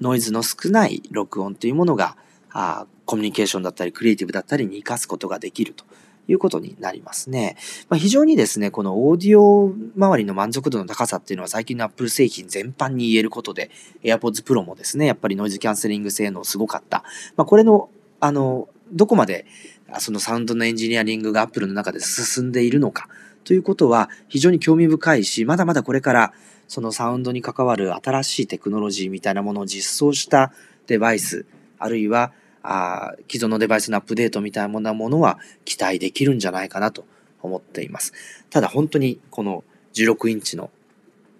[0.00, 2.16] ノイズの少ない録音というものが、
[2.50, 5.84] あコミュニケーションだったり、クリエイティブだったりに活かすことができると
[6.28, 7.56] いうことになりますね。
[7.88, 13.70] まあ、非常にですね、このオーディオ周りの満足度の高さっていうのは最近の Apple 製品全般に言えることで、
[14.02, 17.04] AirPods Pro もですね、やっぱりノイズキャンセリング性能すごかった。
[17.36, 19.46] まあ、これの、あの、どこまで
[19.98, 23.08] そのサウンドのエンジニアリングが Apple の中で進んでいるのか
[23.44, 26.32] ということは非常に興味深いし、まだまだこれから
[26.68, 30.52] そのサウンドに関わる新しいテクノロジーみたいなものを実装した
[30.86, 31.46] デバイス、
[31.78, 32.32] あるいは
[32.66, 37.04] あー既存のデバイスのアップデートみたいなものは期待できるんじゃないかなと
[37.42, 38.12] 思っています。
[38.50, 39.64] ただ本当にこの
[39.94, 40.70] 16インチの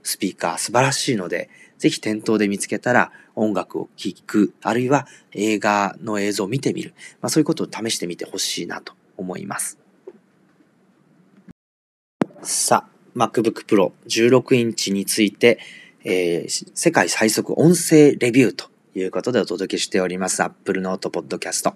[0.02, 6.94] スピーカー素晴らしいので、ぜひ店頭で見つけたら音楽を聴く、あるいは映画の映像を見てみる。
[7.20, 9.78] まあ、そういうことを試してみてほしいなと思います。
[12.42, 15.58] さあ、MacBook Pro 16インチについて、
[16.04, 21.64] えー、世界最速音声レビューということでお届けしております Apple Note Podcast。
[21.64, 21.74] さ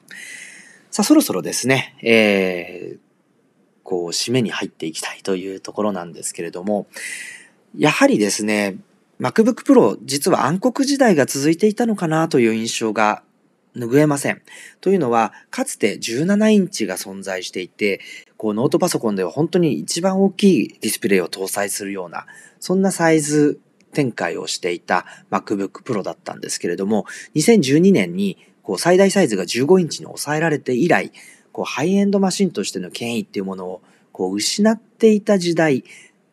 [0.99, 2.99] あ、そろそろですね、えー、
[3.83, 6.87] こう、締めに入っていきたいというところなんですけれども、
[7.77, 8.79] やはりですね、
[9.21, 13.23] MacBook Pro 実は暗黒時代が続いていたのかなという印象が
[13.77, 14.41] 拭えません。
[14.81, 18.01] というのは、かつて17インチが存在していて、
[18.39, 22.25] こうノートパソコンでは本当に一番大きいディスプレイを搭載するような、
[22.61, 23.61] そんなサイズ
[23.93, 31.13] 展開をしていた MacBook Pro だったんですけれども、2012年にこう最大サイズが15インチに抑えられて以来、
[31.53, 33.83] こうハイエンドマシンとしての権威っていうものを
[34.13, 35.85] こう失っていた時代、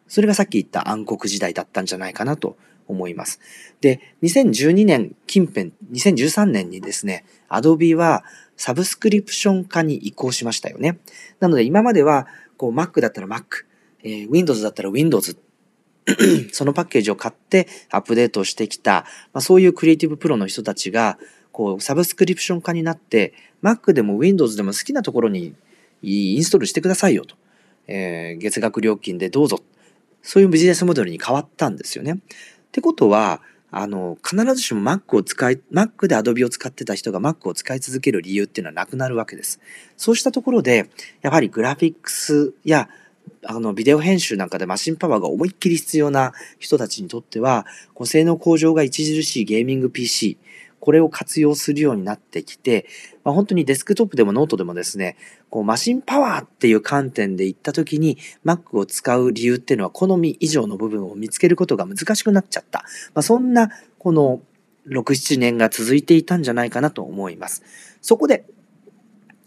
[0.07, 3.39] それがさっき言った暗黒時代だったんじゃないかなと思います。
[3.81, 8.23] で、2012年近辺、2013年にですね、Adobe は
[8.55, 10.99] サブスクリプション化に移行しましたよね。
[11.39, 12.27] なので今までは、
[12.57, 13.65] こう Mac だったら Mac、
[14.03, 15.35] えー、Windows だったら Windows っ、
[16.53, 21.17] そのパッケージを買ってアップデートしてきた、まあ、そういうクリエイティブプロの人たちが、
[21.51, 23.33] こうサブスクリプション化になって、
[23.63, 25.55] Mac でも Windows でも好きなところに
[26.01, 27.35] インストールしてくださいよと。
[27.87, 29.61] えー、月額料金でどうぞ。
[30.21, 32.13] そういうビジネスモデルに変わったんですよね。
[32.13, 32.17] っ
[32.71, 33.41] てことは、
[33.71, 39.59] あの、必ずしも Mac を使い、Mac で Adobe を使ってた人が Mac を使い続ける理由っていうのはなくなるわけです。
[39.97, 40.89] そうしたところで、
[41.21, 42.89] やはりグラフィックスや
[43.45, 50.37] あの、ビデオ編集なんかでマシンパワーが思いっきり必要な人たちにとっては、こう性能向上が著しいゲーミング PC、
[50.79, 52.85] これを活用するようになってきて、
[53.23, 55.17] まあ、本当にデスクトップでもノートでもですね、
[55.49, 62.85] こうマシンパワーっていう観点で言った時に Mac を使う理由っていうのは好み以上の部分を見つけることが難しくなっちゃった。
[63.13, 64.41] まあ、そんなこの
[64.87, 67.63] 6、7年が続いていたんじゃないかなと思います。
[68.01, 68.45] そこで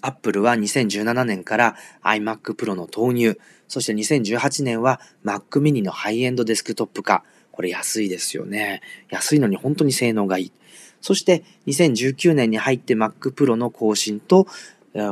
[0.02, 3.38] Apple は2017年から iMac Pro の投入、
[3.68, 7.24] そして2018年は Mac mini のハイエンドデスクトップ化。
[7.52, 8.80] これ安いですよね。
[9.10, 10.52] 安いのに本当に性能がいい。
[11.00, 14.46] そして2019年に入って Mac Pro の更新と、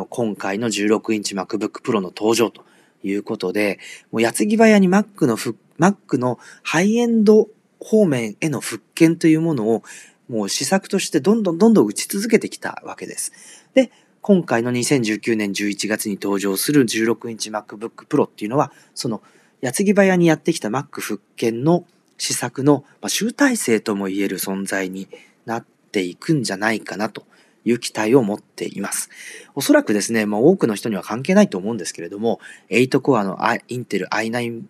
[0.09, 2.65] 今回の16インチ MacBook Pro の登場と
[3.05, 3.79] いうことで、
[4.11, 7.49] もう矢継ぎ早に Mac の Mac のハイエンド
[7.81, 9.83] 方面への復権というものを
[10.29, 13.33] もう施策としてどんどんどんどん打ち続けてきたわけです。
[13.75, 19.23] で、今回の2019年11月に登場する16インチ MacBook Pro っていうのは、その
[19.61, 21.85] 矢継ぎ早にやってきた Mac 復権の
[22.19, 25.09] 施策の集大成とも言える存在に
[25.47, 27.25] なっていくんじゃないかなと
[27.65, 29.09] いう期待を持っています。
[29.55, 32.41] おそらくですね、まあ、多くの人には関係ないと思うんですけれども、
[32.71, 33.39] 8コアの
[33.69, 34.63] インテル i9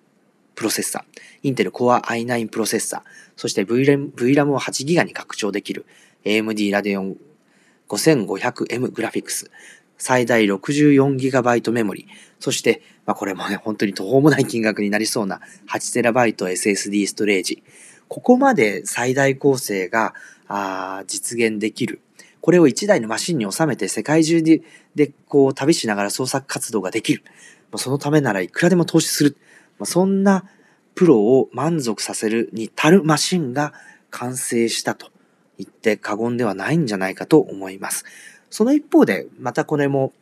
[0.55, 3.03] プロセッサ、ー、インテル Core i9 プロセッサー、
[3.37, 5.87] そして VRAM, VRAM を 8GB に拡張できる
[6.25, 7.17] AMD Radeon
[7.89, 9.51] 5500M グラフィックス、
[9.97, 12.07] 最大 64GB メモリ、
[12.39, 17.63] そして、まあ、これもね、本当に途方もない金額になりそうな 8TB SSD ストレージ。
[18.09, 20.15] ここまで最大構成が
[20.47, 22.01] あ実現できる。
[22.41, 24.63] これを1台のマシンに収めて世界中で
[25.27, 27.23] こう旅しながら創作活動ができる。
[27.77, 29.37] そのためならいくらでも投資する。
[29.85, 30.45] そんな
[30.95, 33.75] プロを満足させるに足るマシンが
[34.11, 35.11] 完成したと
[35.59, 38.05] 言って過言ではないんじゃないかと思います。
[38.51, 40.13] その一方で、またこれも、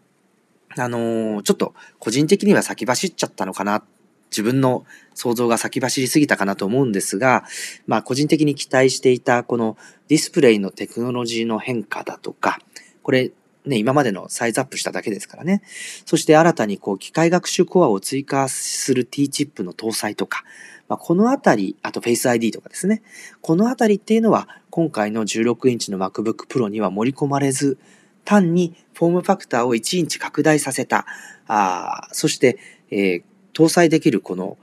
[0.76, 3.84] あのー、ちょっと個人的には先走っちゃったのかな。
[4.30, 4.84] 自分の
[5.14, 7.44] 想像が先走りすぎたかなと思うんですが、
[7.86, 9.76] まあ個人的に期待していたこの
[10.08, 12.58] ディスプレイのテクノロジーの変化だとか、
[13.02, 13.30] これ
[13.66, 15.62] ね、今までのサイズアップしただけですからね。
[16.04, 20.44] そして新たにこう機械学習コアを追加する T チップの搭載とか、
[20.88, 23.02] まあ、このあたり、あと Face ID とかですね。
[23.40, 27.78] このあたりっていうのは、今回の16インチの MacBook Pro には盛り込まれず、
[28.24, 31.06] 単にフォームファクターを1インチ拡大させた、
[31.48, 32.58] あそして、
[32.90, 34.58] えー、搭載できるこの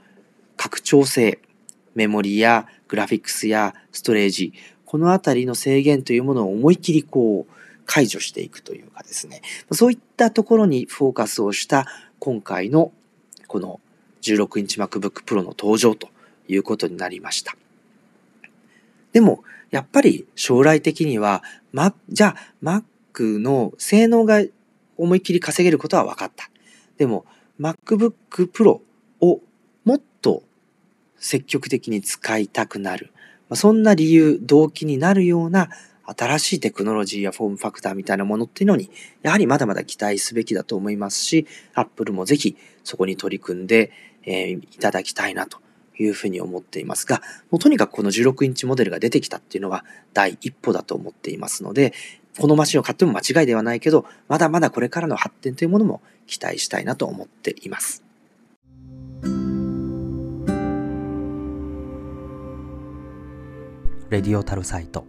[0.56, 1.40] 拡張性、
[1.94, 4.54] メモリやグラフィックスやストレージ、
[4.86, 7.52] このあたりの制限というものを思いっきりこう
[7.86, 11.86] 解除していくというかですね、そういったところにフォーカスをした
[12.18, 12.92] 今回の
[13.46, 13.80] この
[14.22, 16.08] 16インチ MacBook Pro の登場と
[16.48, 17.56] いうことになりました。
[19.12, 22.82] でも、やっぱり将来的には、ま、じゃあ
[23.12, 24.42] Mac の性能が
[24.96, 26.50] 思いっきり稼げることは分かった。
[26.96, 27.24] でも
[27.60, 28.12] MacBook
[28.52, 28.80] Pro
[29.20, 29.40] を
[29.84, 30.42] もっと
[31.18, 33.12] 積極的に使いたくなる。
[33.52, 35.68] そんな理由、動機になるような
[36.06, 38.90] 新しいテクノロジーやフォームファクターみたいなものっていうのに、
[39.22, 43.90] やはりまだまだ期待すべきだと思いますし、Apple もぜひそこに取り組んで、
[44.24, 45.58] えー、いただきたいなと
[45.98, 51.92] いうふうに思っていますが、もうとにかくこの16インチモデルが出てきたっていうのは第一歩だと思っていますので、
[52.38, 58.02] このマシンを買っても間違いではないけど、まだまだこれからの発展というものも期待したいなと思っています。
[64.10, 65.06] レディオタルサイト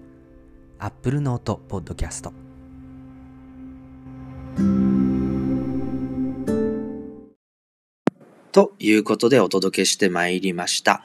[0.85, 2.31] Apple Note Podcast
[8.51, 11.01] ということでお届けしてまいりました。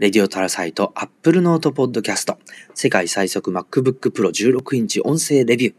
[0.00, 2.38] レディオタルサイト Apple Note Podcast
[2.74, 5.74] 世界最速 MacBook Pro 16インチ音声レビュー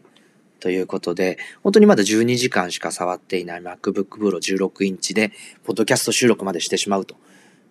[0.58, 5.32] ということで、本当にまだ12時間しか触っていない MacBook Pro 16インチで、
[5.64, 7.16] ポッドキャスト収録までしてしまうと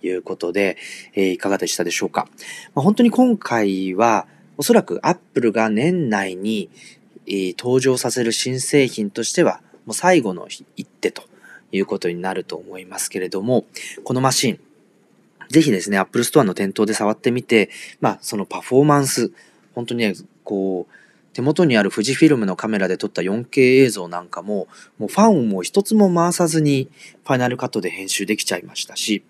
[0.03, 0.77] いうことで、
[1.15, 2.27] えーいかがでしたでしょうか？
[2.75, 4.27] まあ、本当に今回は、
[4.59, 6.69] おそらく Apple が年内に、
[7.25, 11.23] えー登場させる新製品としては、もう最後の一手と
[11.71, 13.65] いうことになると思いますけれども、
[14.03, 14.59] このマシン、
[15.47, 17.69] ぜひですね、Apple Store の店頭で触ってみて、
[18.01, 19.31] まあ、そのパフォーマンス、
[19.75, 20.93] 本当にね、こう、
[21.31, 26.89] 手元にある富士フィルムのカメラで撮った 4K 映像なんかも、もうファンをもう一つも回さずに、
[27.23, 29.23] ファイナルカットで編集できちゃいましたし、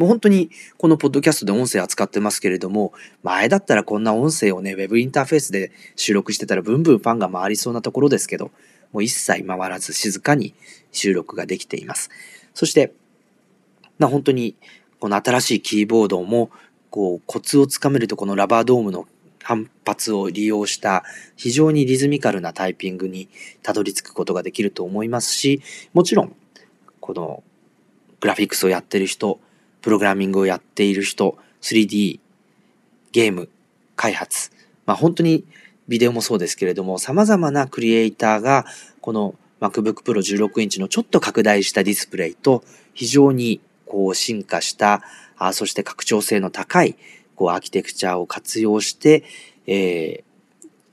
[0.00, 0.48] もう本当に
[0.78, 8.50] このポッドキャストで音声扱ってますけれども、前だったらこんな音声をね、ウェブインターフェースで収録してたらブンブンファンが回りそうなところですけど、
[8.92, 10.54] もう一切回らず静かに
[10.90, 12.08] 収録ができています。
[12.54, 12.94] そして、
[13.98, 14.56] ま本当に
[15.00, 16.50] この新しいキーボードも、
[16.88, 19.06] こうコツをつかめるとこのラバードームの
[19.42, 21.04] 反発を利用した
[21.36, 23.28] 非常にリズミカルなタイピングに
[23.62, 25.60] たどり着くことができると思いますし、
[25.92, 26.34] もちろん、
[27.00, 27.42] この
[28.20, 29.40] グラフィックスをやってる人、
[29.82, 32.20] プログラミングをやっている人、3D、
[33.12, 33.48] ゲーム、
[33.96, 34.50] 開発、
[34.86, 35.44] まあ本当に
[35.88, 38.66] ビデオもそうですけれども、様々なクリエイターが
[39.00, 42.64] この MacBook Pro 16インチのちょっと拡大したディスプレイと
[42.94, 45.02] 非常にこう進化した、
[45.36, 46.96] あそして拡張性の高い
[47.34, 49.24] こうアーキテクチャを活用して、
[49.66, 50.30] えー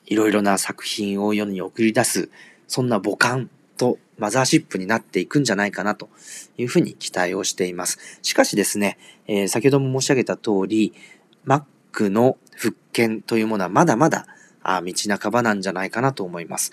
[0.07, 2.29] いろいろな作品を世に送り出す、
[2.67, 6.09] そんな母艦とマザーシップになっていくんじゃないかなと
[6.57, 8.20] いうふうに期待をしています。
[8.22, 8.97] しかしですね、
[9.28, 10.93] えー先ほども申し上げた通り、
[11.45, 14.26] Mac の復権というものはまだまだ
[14.63, 16.72] あ道半ばなんじゃないかなと思います。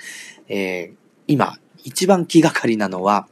[0.48, 3.28] えー今、一番気がかりなのは、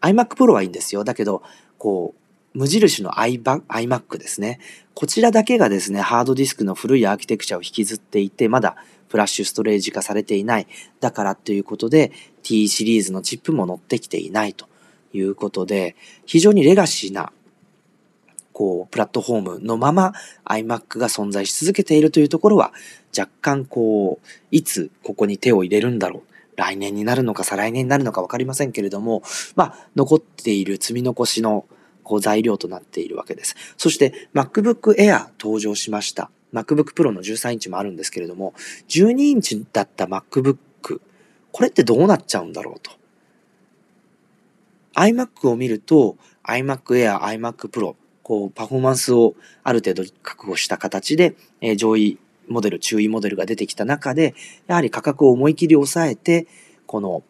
[0.00, 1.04] iMac Pro はいいんですよ。
[1.04, 1.42] だけど、
[1.78, 2.21] こう、
[2.54, 4.60] 無印の iMac ですね。
[4.94, 8.76] こちらだけがですね、ハードディスクの古いアーキテクチャを引きずっていて、まだ
[9.08, 10.66] フラッシュストレージ化されていない。
[11.00, 14.66] だからということで、T シリーズのチップも載ってきていないと
[15.12, 15.96] いうことで、
[16.26, 17.32] 非常にレガシーな、
[18.52, 20.12] こう、プラットフォームのまま
[20.44, 22.72] iMac が存在し続けているというところは、
[23.16, 26.32] 若干こう、いつここに手を入れるんだろう。
[26.56, 29.22] 来年になるのか再来年になるのか分かりませんけれども、
[29.56, 31.64] まあ、残っている積み残しの
[32.02, 33.56] こう材料となっているわけです。
[33.76, 36.30] そして MacBook Air 登場しました。
[36.52, 38.54] MacBook Pro の13インチもあるんですけれども、
[38.88, 40.56] 12インチだった MacBook、
[41.50, 42.92] これってどうなっちゃうんだろうと。
[44.94, 54.34] iMac を見ると iMac Air、iMac Pro、こうパフォーマンスをある程度確保した形で、えー上位モデル、中位モデルが出てきた中で、
[54.66, 56.46] やはり価格を思い切り抑えて、
[56.86, 57.22] この、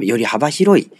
[0.00, 0.90] より幅広い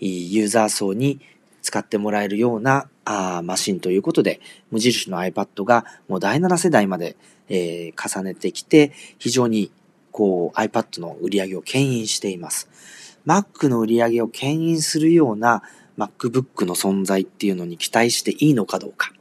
[0.00, 1.20] ユーザー層に
[1.62, 4.40] 使ってもらえるようなあマシンということで、
[4.70, 7.16] 無印の iPad がもう第7世代まで、
[7.48, 9.70] えー重ねてきて、非常に
[10.12, 12.68] こう iPad の売り上げを牽引しています。
[13.26, 15.62] Mac の売り上げを牽引するような
[15.98, 19.12] MacBook の存在っていうのに期待していいのかどうか。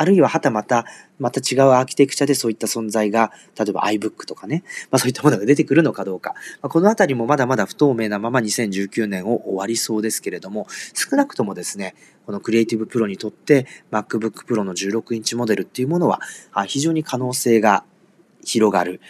[0.00, 0.86] あるいははたまた、
[1.18, 6.30] また違うアーキテクチャでそういった存在が、例えば iBook とかね、まあそういったものが出てくるのかどうか。
[6.62, 11.94] まあ、このあたりもまだまだ不透明なまま2019年を終わりそうですけれども、少なくともですね、
[12.24, 16.22] このクリエイティブプロにとって MacBook Pro の16インチモデルっていうものは、
[16.66, 17.84] 非常に可能性が
[18.42, 19.02] 広がる。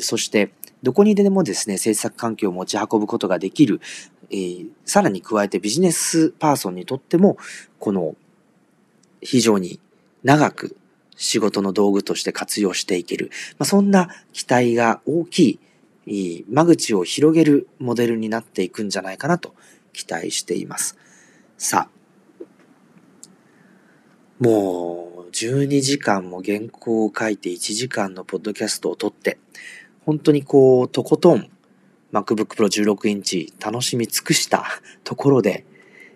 [0.00, 3.82] そして、どこにでもですね、制作環境を持ち運ぶことができる。
[4.30, 7.36] えーさらに加えてビジネスパーソンにとっても、
[7.78, 8.16] この
[9.20, 9.78] 非常に
[10.22, 10.76] 長く
[11.16, 13.30] 仕事の道具として活用していける。
[13.58, 15.60] まあ、そんな期待が大き
[16.06, 19.54] い、い間口を広げるモデルになっていくんじゃないかなと
[19.92, 20.96] 期待しています。
[21.58, 22.00] さあ、
[24.42, 29.38] もう12時間も原稿を書いて1時間のポッドキャストを撮って、
[30.06, 31.50] 本当にこう、とことん
[32.12, 34.64] MacBook Pro 16インチ楽しみ尽くした
[35.04, 35.66] ところで、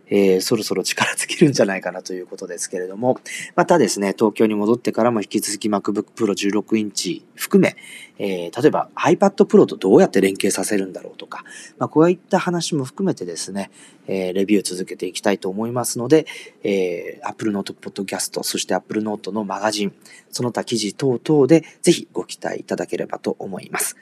[0.08, 3.18] えーそろそろ力尽きるんじゃないかなということですけれども、
[3.56, 7.76] またですね、東京に戻ってからも引き続き MacBook Pro 16インチ含め、
[8.18, 11.44] えー例えば iPad Pro とどうやって連携させるんだろうとか、
[11.78, 13.70] まあ、こういった話も含めてですね、
[14.06, 16.26] えーレビュー続けていきたいと思いますので、
[16.62, 19.94] えー Apple Note Podcast、そして Apple Note のマガジン、
[20.30, 23.96] その他記事等々でぜひご期待いただければと思います。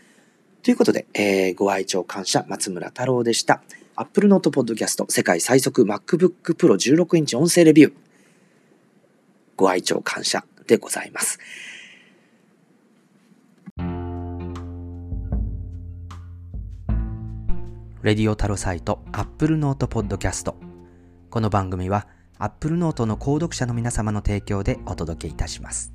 [0.62, 3.62] ということで、えーご愛聴感謝、松村太郎でした。
[3.96, 7.92] Apple Note Podcast 世界最速 MacBook Pro 16インチ音声レビュー。
[9.56, 10.44] ご愛聴感謝。
[10.66, 11.38] でございます。
[18.02, 20.56] Radio TAROSITE Apple Note Podcast。
[21.30, 25.91] この番組は Apple Note の購読者の皆様の提供でお届けいたします。